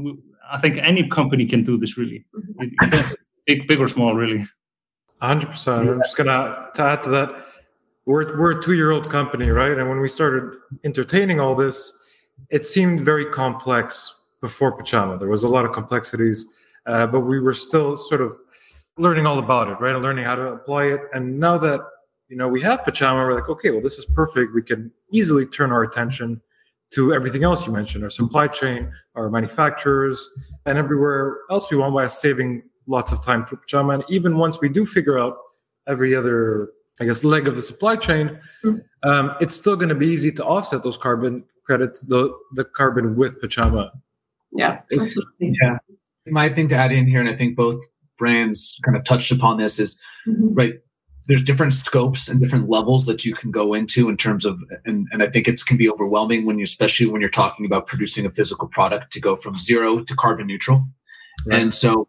[0.51, 2.25] I think any company can do this, really,
[3.45, 4.45] big big or small, really.
[5.21, 5.89] Hundred percent.
[5.89, 7.45] I'm just gonna add to that.
[8.05, 9.77] We're we're a two year old company, right?
[9.77, 11.93] And when we started entertaining all this
[12.49, 15.19] it seemed very complex before Pachama.
[15.19, 16.45] There was a lot of complexities,
[16.85, 18.35] uh, but we were still sort of
[18.97, 19.93] learning all about it, right?
[19.93, 21.01] And learning how to apply it.
[21.13, 21.81] And now that
[22.29, 24.53] you know we have Pachama, we're like, okay, well, this is perfect.
[24.53, 26.41] We can easily turn our attention
[26.93, 30.29] to everything else you mentioned, our supply chain, our manufacturers,
[30.65, 33.95] and everywhere else we want by saving lots of time for Pachama.
[33.95, 35.37] And even once we do figure out
[35.87, 36.69] every other,
[36.99, 39.09] I guess, leg of the supply chain, mm-hmm.
[39.09, 43.15] um, it's still going to be easy to offset those carbon credits the the carbon
[43.15, 43.91] with Pachama.
[44.53, 45.53] Yeah, absolutely.
[45.61, 45.77] Yeah.
[46.25, 47.85] My thing to add in here, and I think both
[48.17, 50.53] brands kind of touched upon this, is mm-hmm.
[50.53, 50.73] right.
[51.27, 55.07] There's different scopes and different levels that you can go into in terms of, and,
[55.11, 58.25] and I think it can be overwhelming when you, especially when you're talking about producing
[58.25, 60.87] a physical product to go from zero to carbon neutral.
[61.45, 61.59] Right.
[61.59, 62.07] And so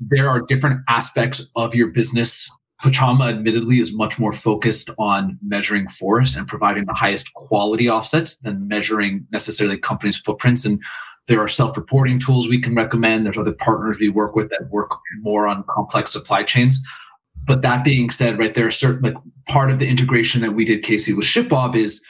[0.00, 2.50] there are different aspects of your business
[2.82, 8.36] pachama admittedly, is much more focused on measuring forests and providing the highest quality offsets
[8.36, 10.64] than measuring necessarily companies' footprints.
[10.64, 10.80] And
[11.26, 13.26] there are self-reporting tools we can recommend.
[13.26, 14.90] There's other partners we work with that work
[15.22, 16.80] more on complex supply chains.
[17.48, 19.16] But that being said, right, there are certain like
[19.48, 22.00] part of the integration that we did, Casey, with ShipBob is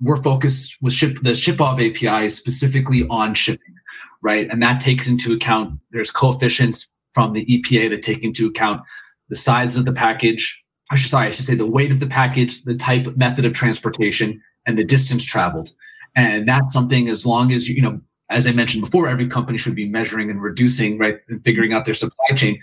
[0.00, 3.74] we're focused with ship the ShipBob API specifically on shipping,
[4.22, 4.48] right?
[4.50, 8.82] And that takes into account there's coefficients from the EPA that take into account
[9.28, 12.06] the size of the package, I should, sorry, I should say the weight of the
[12.06, 15.72] package, the type, method of transportation, and the distance traveled.
[16.16, 19.74] And that's something as long as you know, as I mentioned before, every company should
[19.74, 22.58] be measuring and reducing, right, and figuring out their supply chain.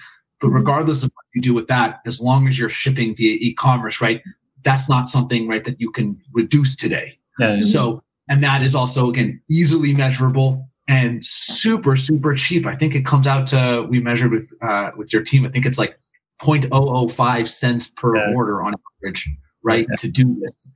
[0.45, 3.99] But regardless of what you do with that, as long as you're shipping via e-commerce,
[3.99, 4.21] right,
[4.61, 7.17] that's not something, right, that you can reduce today.
[7.61, 12.67] So, and that is also again easily measurable and super super cheap.
[12.67, 15.47] I think it comes out to we measured with uh, with your team.
[15.47, 15.97] I think it's like
[16.43, 18.35] 0.005 cents per yeah.
[18.35, 19.27] order on average,
[19.63, 19.95] right, yeah.
[19.95, 20.67] to do this.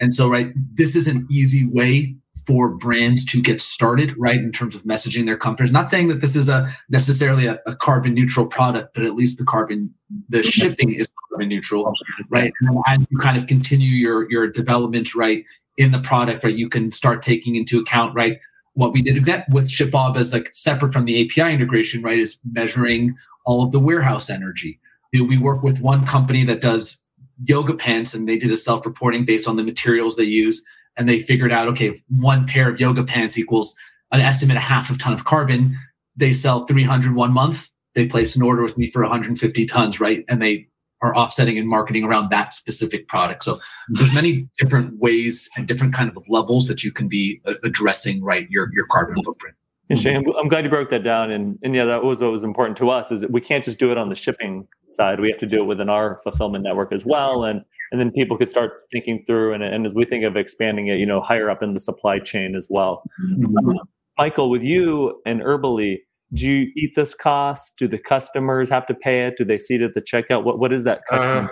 [0.00, 2.16] And so, right, this is an easy way
[2.46, 5.72] for brands to get started, right, in terms of messaging their companies.
[5.72, 9.38] Not saying that this is a necessarily a, a carbon neutral product, but at least
[9.38, 9.92] the carbon,
[10.28, 11.92] the shipping is carbon neutral,
[12.30, 12.52] right?
[12.60, 15.44] And as you kind of continue your your development, right,
[15.76, 18.38] in the product, right, you can start taking into account, right,
[18.74, 19.16] what we did
[19.50, 23.14] with ShipBob as like separate from the API integration, right, is measuring
[23.44, 24.80] all of the warehouse energy,
[25.12, 27.04] we work with one company that does
[27.44, 30.64] yoga pants and they did a self-reporting based on the materials they use
[30.96, 33.74] and they figured out okay one pair of yoga pants equals
[34.10, 35.76] an estimate a half a ton of carbon
[36.16, 40.24] they sell 300 one month they place an order with me for 150 tons right
[40.28, 40.66] and they
[41.02, 45.94] are offsetting and marketing around that specific product so there's many different ways and different
[45.94, 49.56] kind of levels that you can be uh, addressing right your your carbon footprint
[49.92, 51.30] and Shane, I'm glad you broke that down.
[51.30, 53.78] And, and yeah, that was what was important to us is that we can't just
[53.78, 55.20] do it on the shipping side.
[55.20, 57.44] We have to do it within our fulfillment network as well.
[57.44, 57.62] And
[57.92, 60.98] and then people could start thinking through and, and as we think of expanding it,
[60.98, 63.04] you know, higher up in the supply chain as well.
[63.24, 63.68] Mm-hmm.
[63.68, 63.84] Uh,
[64.18, 65.98] Michael, with you and Herbally,
[66.32, 67.74] do you eat this cost?
[67.78, 69.34] Do the customers have to pay it?
[69.36, 70.44] Do they see it at the checkout?
[70.44, 71.46] What what is that uh,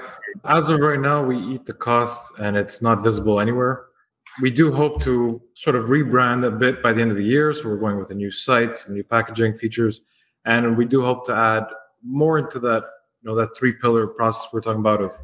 [0.46, 3.84] as of right now, we eat the cost and it's not visible anywhere.
[4.40, 7.52] we do hope to sort of rebrand a bit by the end of the year.
[7.52, 10.00] So we're going with a new site, some new packaging features,
[10.44, 11.64] and we do hope to add
[12.04, 12.84] more into that,
[13.22, 15.18] you know, that three pillar process we're talking about of,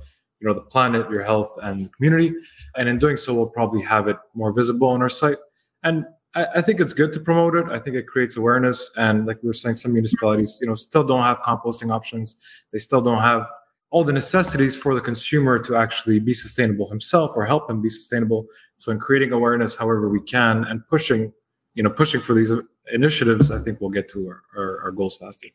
[0.46, 2.34] know, the planet, your health, and the community.
[2.76, 5.38] And in doing so, we'll probably have it more visible on our site.
[5.82, 7.66] And I, I think it's good to promote it.
[7.70, 8.90] I think it creates awareness.
[8.96, 12.36] And like we were saying, some municipalities, you know, still don't have composting options.
[12.72, 13.46] They still don't have
[13.90, 17.88] all the necessities for the consumer to actually be sustainable himself or help him be
[17.88, 18.46] sustainable.
[18.78, 21.32] So in creating awareness however we can and pushing,
[21.74, 22.52] you know, pushing for these
[22.92, 25.48] initiatives, I think we'll get to our, our, our goals faster.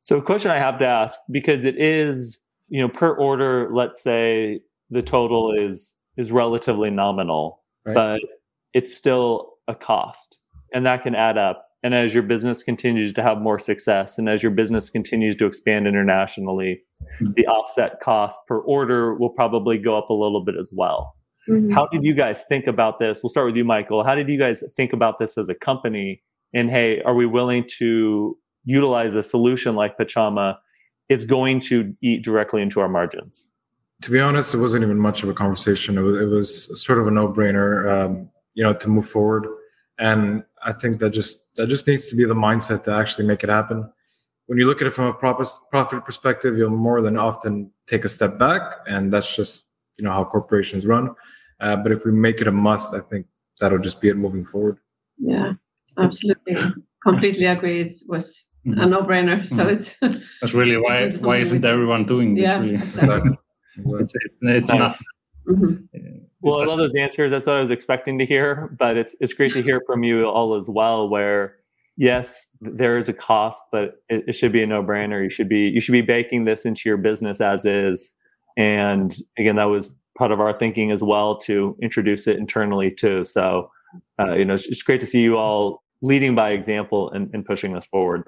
[0.00, 2.38] So a question I have to ask, because it is,
[2.70, 7.94] you know, per order, let's say the total is is relatively nominal, right.
[7.94, 8.20] but
[8.72, 10.38] it's still a cost.
[10.72, 11.66] And that can add up.
[11.82, 15.46] And as your business continues to have more success and as your business continues to
[15.46, 17.32] expand internationally, mm-hmm.
[17.36, 21.16] the offset cost per order will probably go up a little bit as well.
[21.48, 21.72] Mm-hmm.
[21.72, 23.20] How did you guys think about this?
[23.22, 24.04] We'll start with you, Michael.
[24.04, 26.22] How did you guys think about this as a company?
[26.52, 30.56] And hey, are we willing to utilize a solution like Pachama?
[31.10, 33.50] It's going to eat directly into our margins.
[34.02, 35.98] To be honest, it wasn't even much of a conversation.
[35.98, 39.46] It was, it was sort of a no-brainer, um, you know, to move forward.
[39.98, 43.44] And I think that just that just needs to be the mindset to actually make
[43.44, 43.90] it happen.
[44.46, 48.06] When you look at it from a profit profit perspective, you'll more than often take
[48.06, 49.66] a step back, and that's just
[49.98, 51.14] you know how corporations run.
[51.60, 53.26] Uh, but if we make it a must, I think
[53.60, 54.78] that'll just be it moving forward.
[55.18, 55.52] Yeah,
[55.98, 56.56] absolutely.
[57.02, 57.80] Completely agree.
[57.82, 58.80] It was mm-hmm.
[58.80, 59.48] a no-brainer.
[59.48, 59.76] So mm-hmm.
[59.76, 59.96] it's
[60.40, 62.44] that's really why why isn't everyone doing this?
[62.44, 62.74] Yeah, really?
[62.74, 63.38] exactly.
[63.76, 64.96] it's, it's not.
[65.48, 66.18] Mm-hmm.
[66.42, 67.30] Well, I love those answers.
[67.30, 70.26] That's what I was expecting to hear, but it's it's great to hear from you
[70.26, 71.08] all as well.
[71.08, 71.56] Where
[71.96, 75.22] yes, there is a cost, but it, it should be a no-brainer.
[75.22, 78.12] You should be you should be baking this into your business as is.
[78.56, 83.24] And again, that was part of our thinking as well to introduce it internally too.
[83.24, 83.70] So,
[84.18, 87.44] uh, you know, it's, it's great to see you all leading by example and, and,
[87.44, 88.24] pushing us forward.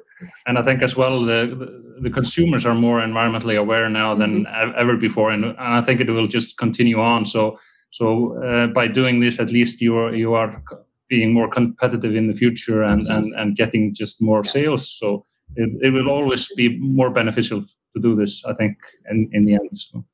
[0.47, 4.73] And I think as well, the, the consumers are more environmentally aware now than mm-hmm.
[4.79, 7.25] ever before, and, and, I think it will just continue on.
[7.25, 7.59] So,
[7.91, 10.63] so uh, by doing this, at least you are you are
[11.09, 14.99] being more competitive in the future and and, and getting just more sales.
[14.99, 17.65] So it, it will always be more beneficial
[17.95, 18.77] to do this, I think,
[19.11, 19.71] in, in the end.
[19.73, 20.05] So.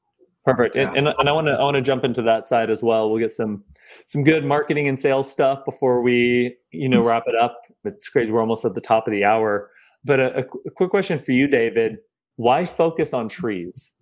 [0.49, 0.77] Perfect.
[0.77, 3.11] And, and, and I want to I want to jump into that side as well.
[3.11, 3.63] We'll get some
[4.07, 7.61] some good marketing and sales stuff before we you know wrap it up.
[7.85, 8.33] It's crazy.
[8.33, 9.71] We're almost at the top of the hour.
[10.05, 11.99] But a, a quick question for you, David.
[12.37, 13.93] Why focus on trees?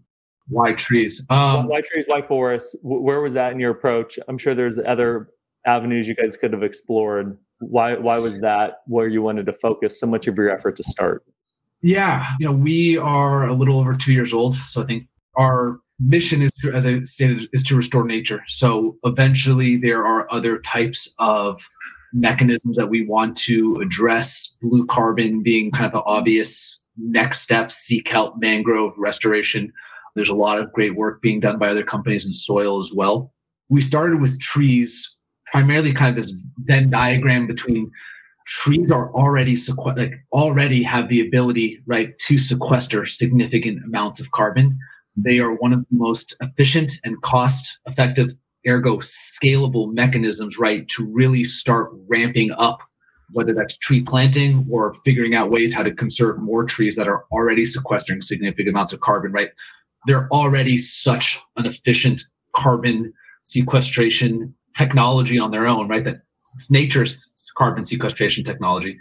[0.49, 1.25] Why trees?
[1.31, 2.05] Um, why trees?
[2.07, 2.77] Why forests?
[2.83, 4.17] Where was that in your approach?
[4.29, 5.31] I'm sure there's other
[5.67, 7.37] avenues you guys could have explored.
[7.59, 7.97] Why?
[7.97, 11.25] Why was that where you wanted to focus so much of your effort to start?
[11.83, 15.81] Yeah, you know, we are a little over two years old, so I think our
[15.99, 18.43] mission is to, as I stated, is to restore nature.
[18.49, 21.69] So eventually there are other types of
[22.13, 27.71] mechanisms that we want to address, blue carbon being kind of the obvious next step,
[27.71, 29.73] sea kelp, mangrove restoration.
[30.15, 33.33] There's a lot of great work being done by other companies in soil as well.
[33.69, 35.15] We started with trees,
[35.47, 36.33] primarily kind of this
[36.65, 37.91] Venn diagram between
[38.47, 44.31] trees are already sequ- like already have the ability right to sequester significant amounts of
[44.31, 44.79] carbon
[45.17, 48.33] they are one of the most efficient and cost effective,
[48.67, 52.81] ergo scalable mechanisms, right, to really start ramping up,
[53.33, 57.25] whether that's tree planting or figuring out ways how to conserve more trees that are
[57.33, 59.51] already sequestering significant amounts of carbon, right?
[60.07, 62.23] They're already such an efficient
[62.55, 63.13] carbon
[63.45, 66.05] sequestration technology on their own, right?
[66.05, 66.23] That
[66.55, 68.99] it's nature's carbon sequestration technology.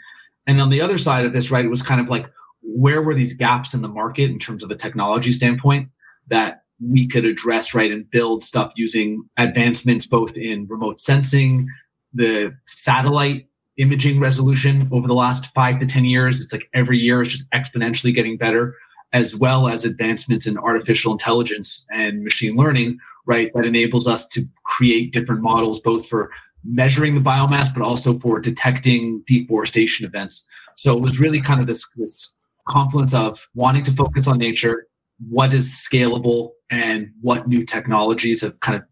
[0.47, 2.29] And on the other side of this, right, it was kind of like,
[2.61, 5.89] where were these gaps in the market in terms of a technology standpoint?
[6.29, 11.67] That we could address right and build stuff using advancements both in remote sensing
[12.13, 13.47] the satellite
[13.77, 16.39] imaging resolution over the last five to ten years.
[16.39, 18.73] It's like every year it's just exponentially getting better
[19.13, 24.43] as well as advancements in artificial intelligence and machine learning right that enables us to
[24.65, 26.29] create different models both for
[26.63, 30.45] measuring the biomass but also for detecting deforestation events.
[30.75, 32.33] So it was really kind of this, this
[32.67, 34.87] confluence of wanting to focus on nature
[35.29, 38.83] what is scalable and what new technologies have kind of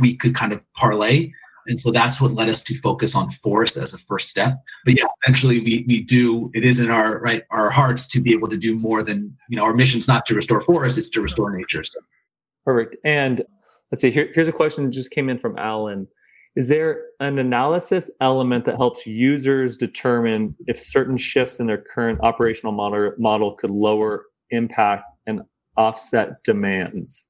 [0.00, 1.30] we could kind of parlay.
[1.66, 4.58] And so that's what led us to focus on forest as a first step.
[4.84, 8.32] But yeah eventually we we do it is in our right our hearts to be
[8.32, 11.20] able to do more than you know our mission's not to restore forests it's to
[11.20, 12.00] restore nature so.
[12.64, 12.96] perfect.
[13.04, 13.44] And
[13.90, 16.08] let's see here, here's a question that just came in from alan.
[16.54, 22.20] Is there an analysis element that helps users determine if certain shifts in their current
[22.22, 25.40] operational model, model could lower impact and
[25.76, 27.28] offset demands.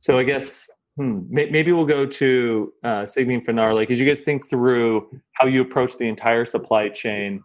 [0.00, 0.68] So I guess
[1.00, 1.20] Hmm.
[1.30, 3.74] Maybe we'll go to uh, Signe Finar.
[3.74, 7.42] Like, as you guys think through how you approach the entire supply chain,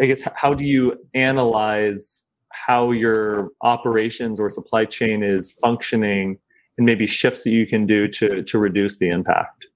[0.00, 6.38] I guess how do you analyze how your operations or supply chain is functioning,
[6.78, 9.68] and maybe shifts that you can do to to reduce the impact?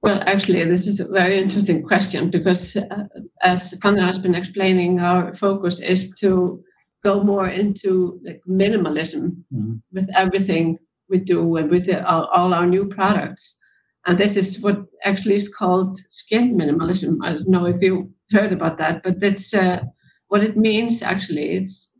[0.00, 3.04] Well, actually, this is a very interesting question because, uh,
[3.42, 6.64] as Finar has been explaining, our focus is to
[7.04, 9.74] go more into like minimalism mm-hmm.
[9.92, 10.78] with everything
[11.08, 13.58] we do and with the, all, all our new products.
[14.06, 17.18] And this is what actually is called skin minimalism.
[17.22, 19.82] I don't know if you heard about that, but that's uh,
[20.28, 21.02] what it means.
[21.02, 21.92] Actually, it's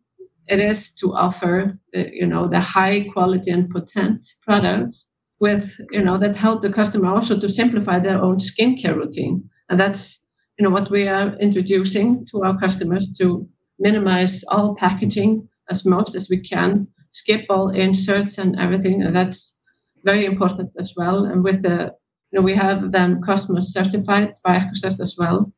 [0.46, 6.02] it is to offer the, you know the high quality and potent products with you
[6.02, 10.26] know that help the customer also to simplify their own skincare routine, and that's
[10.58, 13.46] you know what we are introducing to our customers to
[13.78, 19.02] minimize all packaging as much as we can skip all inserts and everything.
[19.02, 19.56] And that's
[20.04, 21.24] very important as well.
[21.24, 21.94] And with the,
[22.30, 25.52] you know, we have them customer certified by EcoCert as well.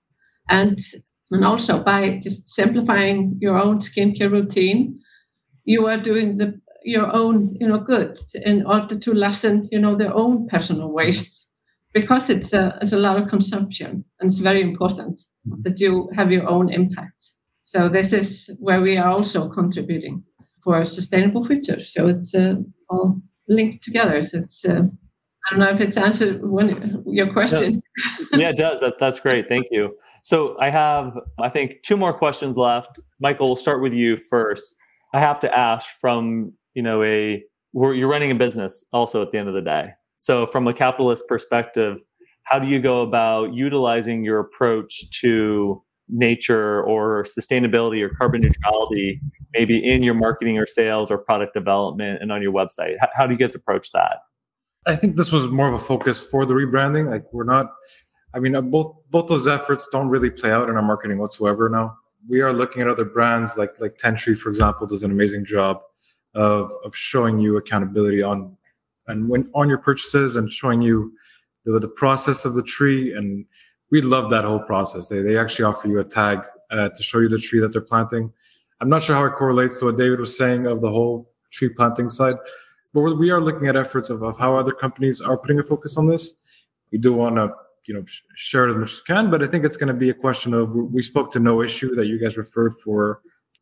[0.49, 0.79] And
[1.33, 4.99] and also by just simplifying your own skincare routine,
[5.65, 9.97] you are doing the your own, you know, good in order to lessen, you know,
[9.97, 11.47] their own personal waste
[11.93, 15.23] because it's a, it's a lot of consumption and it's very important
[15.63, 17.35] that you have your own impact.
[17.71, 20.25] So this is where we are also contributing
[20.61, 21.81] for a sustainable future.
[21.81, 22.57] So it's uh,
[22.89, 24.25] all linked together.
[24.25, 27.81] So it's uh, I don't know if it's answered one your question.
[28.33, 28.81] Yeah, yeah it does.
[28.81, 29.49] That, that's great.
[29.49, 29.97] Thank you.
[30.25, 32.99] So I have, I think, two more questions left.
[33.21, 34.75] Michael, we'll start with you first.
[35.15, 37.41] I have to ask from you know a
[37.73, 39.91] you're running a business also at the end of the day.
[40.17, 41.99] So from a capitalist perspective,
[42.43, 49.21] how do you go about utilizing your approach to nature or sustainability or carbon neutrality
[49.53, 52.95] maybe in your marketing or sales or product development and on your website.
[53.01, 54.19] How, how do you guys approach that?
[54.87, 57.11] I think this was more of a focus for the rebranding.
[57.11, 57.73] Like we're not
[58.33, 61.69] i mean uh, both both those efforts don't really play out in our marketing whatsoever
[61.69, 61.97] now.
[62.29, 65.81] We are looking at other brands like like tentree for example does an amazing job
[66.35, 68.57] of of showing you accountability on
[69.09, 71.13] and when on your purchases and showing you
[71.65, 73.45] the, the process of the tree and
[73.91, 75.09] we love that whole process.
[75.09, 77.81] They, they actually offer you a tag uh, to show you the tree that they're
[77.81, 78.33] planting.
[78.81, 81.69] I'm not sure how it correlates to what David was saying of the whole tree
[81.69, 82.37] planting side,
[82.95, 85.97] but we are looking at efforts of, of how other companies are putting a focus
[85.97, 86.35] on this.
[86.93, 87.53] We do want to
[87.87, 90.11] you know share it as much as can, but I think it's going to be
[90.11, 93.21] a question of we spoke to noissue that you guys referred for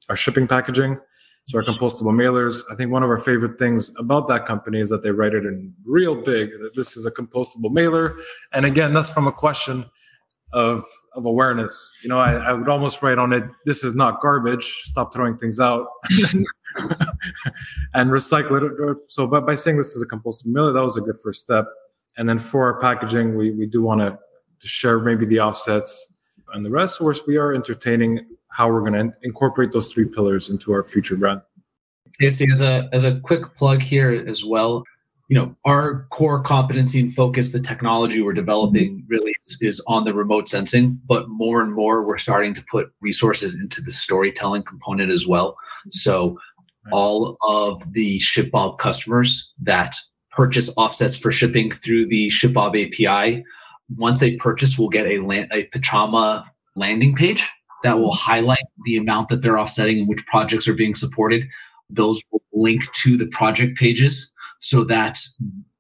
[0.09, 0.99] our shipping packaging.
[1.47, 2.63] So our compostable mailers.
[2.71, 5.47] I think one of our favorite things about that company is that they write it
[5.47, 8.19] in real big that this is a compostable mailer.
[8.53, 9.87] And again, that's from a question
[10.53, 10.85] of
[11.15, 11.93] of awareness.
[12.03, 14.83] You know, I, I would almost write on it, "This is not garbage.
[14.85, 15.89] Stop throwing things out."
[17.95, 19.11] and recycle it.
[19.11, 21.67] So, by, by saying this is a compostable mailer, that was a good first step.
[22.17, 24.19] And then for our packaging, we, we do want to
[24.67, 26.15] share maybe the offsets
[26.53, 26.97] and the rest.
[26.97, 30.83] Of course, we are entertaining how we're going to incorporate those three pillars into our
[30.83, 31.43] future brand.
[32.21, 34.83] Casey, as a as a quick plug here as well,
[35.29, 39.07] you know our core competency and focus the technology we're developing mm-hmm.
[39.09, 42.91] really is, is, on the remote sensing but more and more we're starting to put
[43.01, 45.53] resources into the storytelling component as well.
[45.53, 45.91] Mm-hmm.
[45.93, 46.39] So
[46.91, 49.95] all of the shipbob customers that
[50.31, 53.45] purchase offsets for shipping through the shipbob api
[53.97, 56.45] once they purchase will get a, land, a pachama
[56.77, 57.47] landing page
[57.83, 58.31] that will mm-hmm.
[58.31, 61.45] highlight the amount that they're offsetting and which projects are being supported.
[61.91, 65.19] Those will link to the project pages so that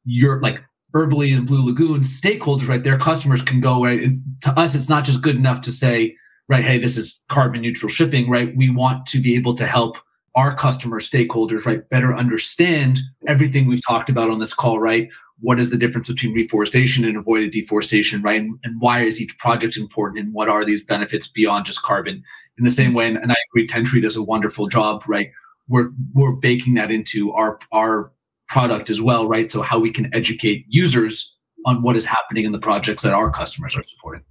[0.04, 0.60] you're like
[0.94, 2.82] Herbally and Blue Lagoon stakeholders, right?
[2.82, 4.10] Their customers can go right.
[4.42, 6.16] To us, it's not just good enough to say,
[6.48, 8.56] right, hey, this is carbon neutral shipping, right?
[8.56, 9.98] We want to be able to help
[10.34, 15.08] our customer stakeholders, right, better understand everything we've talked about on this call, right?
[15.40, 18.40] What is the difference between reforestation and avoided deforestation, right?
[18.40, 22.22] And, and why is each project important and what are these benefits beyond just carbon?
[22.56, 25.30] In the same way, and, and I agree, Tentree does a wonderful job, right?
[25.68, 28.10] We're we're baking that into our our
[28.48, 29.50] product as well, right?
[29.52, 33.30] So how we can educate users on what is happening in the projects that our
[33.30, 34.22] customers are supporting.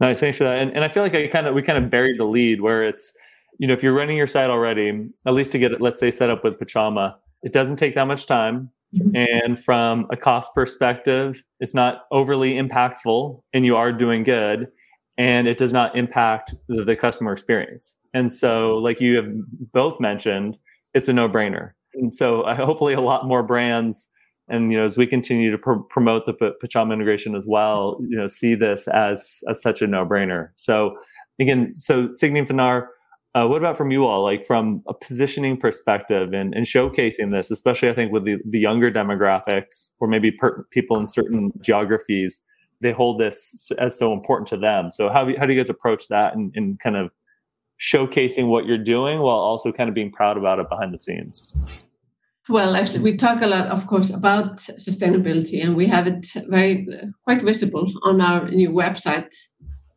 [0.00, 0.58] Nice, thanks for that.
[0.58, 2.84] And, and I feel like I kind of we kind of buried the lead where
[2.84, 3.12] it's,
[3.58, 6.10] you know, if you're running your site already, at least to get it, let's say,
[6.10, 8.70] set up with Pachama, it doesn't take that much time.
[9.14, 14.68] And from a cost perspective, it's not overly impactful, and you are doing good,
[15.18, 17.98] and it does not impact the, the customer experience.
[18.14, 19.28] And so, like you have
[19.72, 20.56] both mentioned,
[20.94, 24.08] it's a no-brainer and so uh, hopefully a lot more brands
[24.48, 27.98] and you know as we continue to pr- promote the P- Pachama integration as well,
[28.08, 30.48] you know see this as as such a no brainer.
[30.56, 30.96] So
[31.38, 32.86] again, so Signe Finar,
[33.34, 37.50] Uh, what about from you all, like from a positioning perspective and, and showcasing this,
[37.50, 42.42] especially I think with the, the younger demographics or maybe per- people in certain geographies,
[42.80, 44.90] they hold this as so important to them.
[44.90, 47.10] So how, how do you guys approach that and, and kind of
[47.78, 51.54] showcasing what you're doing while also kind of being proud about it behind the scenes?
[52.48, 56.88] Well, actually, we talk a lot, of course, about sustainability, and we have it very
[57.24, 59.34] quite visible on our new website.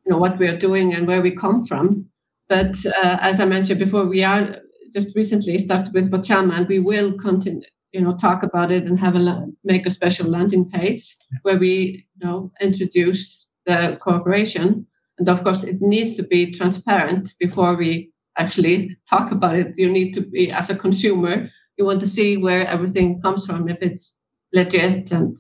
[0.05, 2.09] You know what we are doing and where we come from.
[2.49, 4.57] But uh, as I mentioned before, we are
[4.93, 7.61] just recently started with Pachama, and we will continue.
[7.93, 12.05] You know, talk about it and have a make a special landing page where we
[12.19, 14.85] you know introduce the cooperation.
[15.19, 19.73] And of course, it needs to be transparent before we actually talk about it.
[19.77, 21.49] You need to be, as a consumer,
[21.81, 24.19] you want to see where everything comes from, if it's
[24.53, 25.35] legit and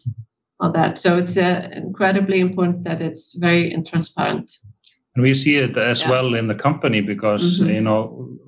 [0.59, 0.97] all that.
[0.97, 4.51] So it's uh, incredibly important that it's very transparent.
[5.13, 6.09] And we see it as yeah.
[6.09, 7.69] well in the company because mm-hmm.
[7.69, 8.01] you know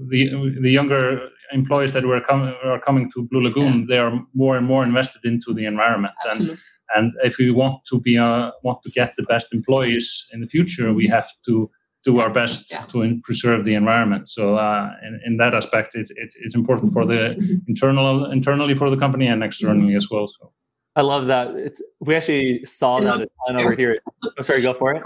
[0.10, 0.22] the
[0.62, 3.86] the younger employees that were coming are coming to Blue Lagoon, yeah.
[3.90, 6.14] they are more and more invested into the environment.
[6.26, 6.54] Absolutely.
[6.54, 6.60] And
[6.96, 10.48] and if we want to be uh, want to get the best employees in the
[10.48, 11.02] future, mm-hmm.
[11.02, 11.70] we have to
[12.04, 12.84] do our best yeah.
[12.86, 14.30] to in, preserve the environment.
[14.30, 17.56] So uh, in, in that aspect, it's, it's, it's important for the mm-hmm.
[17.68, 20.28] internal internally for the company and externally as well.
[20.28, 20.52] So
[20.96, 21.56] I love that.
[21.56, 24.00] It's we actually saw that a ton over here.
[24.24, 25.04] Oh, sorry, go for it.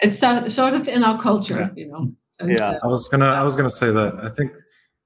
[0.00, 2.12] It's sort of in our culture, you know.
[2.32, 4.14] So yeah, uh, I was gonna I was gonna say that.
[4.22, 4.52] I think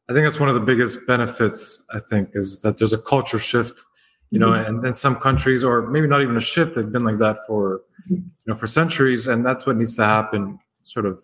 [0.09, 1.83] I think that's one of the biggest benefits.
[1.93, 3.83] I think is that there's a culture shift
[4.33, 4.77] you know mm-hmm.
[4.77, 7.83] and in some countries or maybe not even a shift they've been like that for
[8.07, 8.15] mm-hmm.
[8.15, 11.23] you know for centuries and that's what needs to happen sort of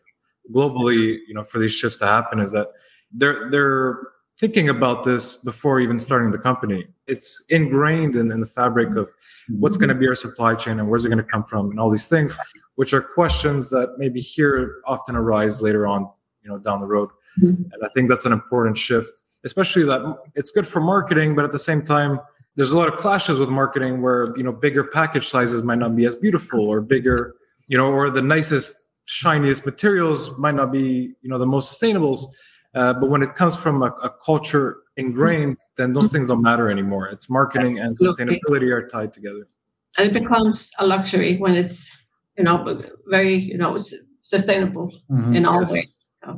[0.52, 2.68] globally, you know, for these shifts to happen is that
[3.12, 3.98] they're they're
[4.38, 6.86] thinking about this before even starting the company.
[7.06, 9.10] It's ingrained in, in the fabric of
[9.58, 11.80] what's going to be our supply chain and where's it going to come from and
[11.80, 12.38] all these things,
[12.76, 16.08] which are questions that maybe here often arise later on,
[16.42, 17.08] you know, down the road.
[17.42, 17.64] Mm-hmm.
[17.72, 21.50] And I think that's an important shift, especially that it's good for marketing, but at
[21.50, 22.20] the same time,
[22.54, 25.94] there's a lot of clashes with marketing where you know bigger package sizes might not
[25.94, 27.36] be as beautiful or bigger,
[27.68, 32.26] you know, or the nicest shiniest materials might not be you know the most sustainables
[32.74, 36.70] uh, but when it comes from a, a, culture ingrained then those things don't matter
[36.70, 39.46] anymore it's marketing and sustainability are tied together
[39.96, 41.90] and it becomes a luxury when it's
[42.36, 43.78] you know very you know
[44.20, 45.34] sustainable mm-hmm.
[45.34, 45.72] in all yes.
[45.72, 45.88] ways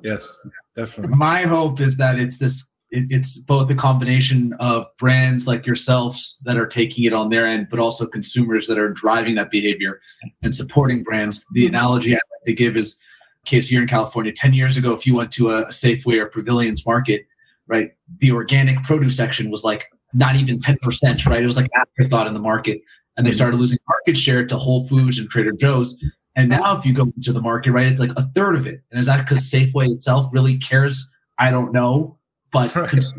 [0.05, 0.37] yes
[0.77, 5.67] definitely my hope is that it's this it, it's both a combination of brands like
[5.67, 9.49] yourselves that are taking it on their end, but also consumers that are driving that
[9.49, 10.01] behavior
[10.43, 11.47] and supporting brands.
[11.53, 12.99] The analogy I to give is
[13.45, 16.85] case here in California, 10 years ago, if you went to a, Safeway or Pavilions
[16.85, 17.27] market,
[17.67, 21.43] right, the organic produce section was like not even 10%, right?
[21.43, 22.81] It was like afterthought in the market.
[23.17, 26.03] And they started losing market share to Whole Foods and Trader Joe's.
[26.37, 28.83] And now, if you go into the market, right, it's like a third of it.
[28.91, 31.11] And is that because Safeway itself really cares?
[31.39, 32.19] I don't know
[32.53, 32.89] but right.
[32.89, 33.15] cons-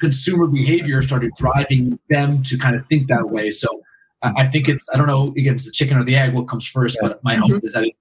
[0.00, 3.50] consumer behavior started driving them to kind of think that way.
[3.50, 3.82] So
[4.22, 6.66] I think it's I don't know again it's the chicken or the egg what comes
[6.66, 7.08] first, yeah.
[7.08, 7.54] but my mm-hmm.
[7.54, 7.94] hope is that it,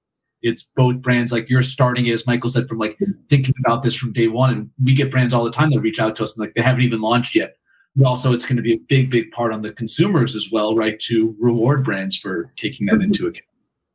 [0.46, 2.98] it's both brands like you're starting as Michael said from like
[3.30, 6.00] thinking about this from day one, and we get brands all the time that reach
[6.00, 7.58] out to us and like they haven't even launched yet.
[7.96, 10.76] But also, it's going to be a big, big part on the consumers as well,
[10.76, 11.00] right?
[11.02, 13.46] To reward brands for taking that into account.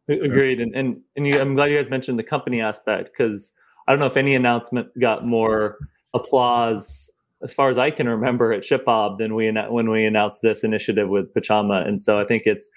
[0.09, 3.53] Agreed, and and, and you, I'm glad you guys mentioned the company aspect because
[3.86, 5.78] I don't know if any announcement got more
[6.14, 10.64] applause as far as I can remember at ShipBob than we when we announced this
[10.64, 11.86] initiative with Pachama.
[11.86, 12.68] And so I think it's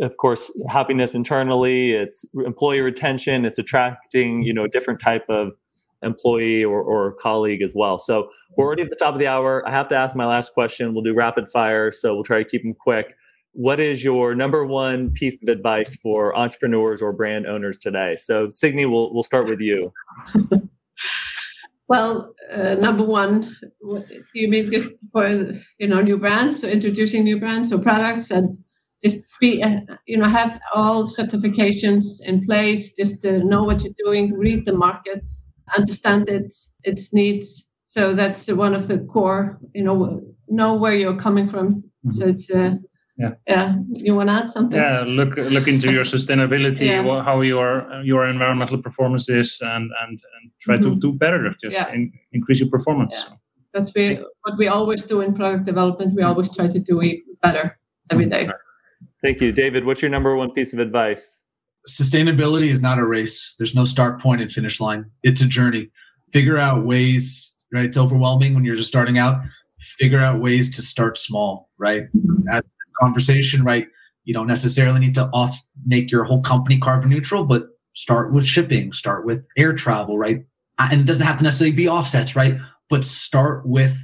[0.00, 5.52] of course happiness internally, it's employee retention, it's attracting you know a different type of
[6.02, 7.98] employee or, or colleague as well.
[7.98, 9.66] So we're already at the top of the hour.
[9.66, 10.94] I have to ask my last question.
[10.94, 13.14] We'll do rapid fire, so we'll try to keep them quick.
[13.52, 18.16] What is your number one piece of advice for entrepreneurs or brand owners today?
[18.18, 19.92] So Signy, we'll we'll start with you.
[21.88, 23.54] Well, uh, number one,
[24.32, 25.28] you mean just for
[25.78, 28.56] you know new brands, so introducing new brands or products, and
[29.02, 33.94] just be uh, you know have all certifications in place, just to know what you're
[34.04, 35.28] doing, read the market,
[35.76, 37.72] understand it, its needs.
[37.86, 41.74] So that's one of the core, you know, know where you're coming from.
[42.06, 42.12] Mm-hmm.
[42.12, 42.76] So it's uh,
[43.18, 47.22] yeah yeah you want to add something yeah look look into your sustainability yeah.
[47.22, 50.94] how your your environmental performance is and and, and try mm-hmm.
[50.94, 51.92] to do better just yeah.
[51.92, 53.36] in, increase your performance yeah.
[53.74, 57.20] that's we, what we always do in product development we always try to do it
[57.42, 57.78] better
[58.10, 58.48] every day
[59.22, 61.44] thank you david what's your number one piece of advice
[61.88, 65.90] sustainability is not a race there's no start point and finish line it's a journey
[66.32, 69.40] figure out ways right it's overwhelming when you're just starting out
[69.98, 72.04] figure out ways to start small right.
[72.50, 72.62] As,
[73.00, 73.86] conversation, right?
[74.24, 77.64] You don't necessarily need to off make your whole company carbon neutral, but
[77.94, 80.44] start with shipping, start with air travel, right?
[80.78, 82.56] Uh, and it doesn't have to necessarily be offsets, right?
[82.88, 83.96] But start with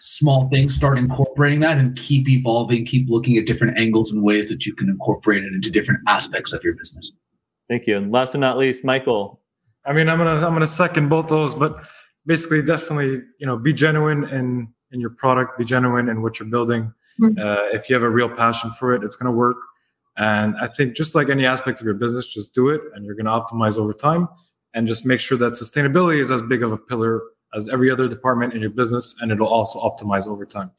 [0.00, 4.48] small things, start incorporating that and keep evolving, keep looking at different angles and ways
[4.48, 7.12] that you can incorporate it into different aspects of your business.
[7.68, 7.96] Thank you.
[7.96, 9.40] And last but not least, Michael.
[9.84, 11.86] I mean, I'm gonna I'm gonna second both those, but
[12.26, 16.48] basically, definitely, you know, be genuine in in your product, be genuine in what you're
[16.48, 16.92] building.
[17.20, 17.38] Mm-hmm.
[17.38, 19.56] Uh, if you have a real passion for it, it's gonna work.
[20.16, 23.14] And I think just like any aspect of your business, just do it, and you're
[23.14, 24.28] gonna optimize over time.
[24.72, 27.22] And just make sure that sustainability is as big of a pillar
[27.54, 30.70] as every other department in your business, and it'll also optimize over time.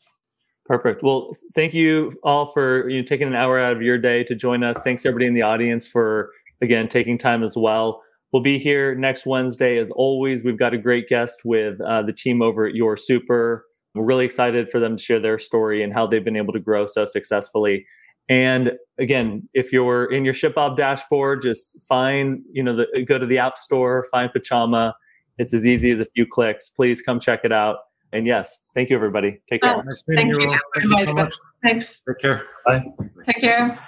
[0.65, 1.03] Perfect.
[1.03, 4.35] Well, thank you all for you know, taking an hour out of your day to
[4.35, 4.81] join us.
[4.83, 8.01] Thanks everybody in the audience for again taking time as well.
[8.31, 10.43] We'll be here next Wednesday as always.
[10.43, 13.65] We've got a great guest with uh, the team over at Your Super.
[13.93, 16.59] We're really excited for them to share their story and how they've been able to
[16.59, 17.85] grow so successfully.
[18.29, 23.25] And again, if you're in your ShipBob dashboard, just find you know the, go to
[23.25, 24.93] the App Store, find Pachama
[25.41, 26.69] it's as easy as a few clicks.
[26.69, 27.77] Please come check it out.
[28.13, 29.41] And yes, thank you, everybody.
[29.49, 29.75] Take care.
[29.75, 30.55] Oh, nice meeting you.
[30.75, 31.33] Thank you so much.
[31.63, 32.03] Thanks.
[32.07, 32.43] Take care.
[32.65, 32.83] Bye.
[33.25, 33.79] Take care.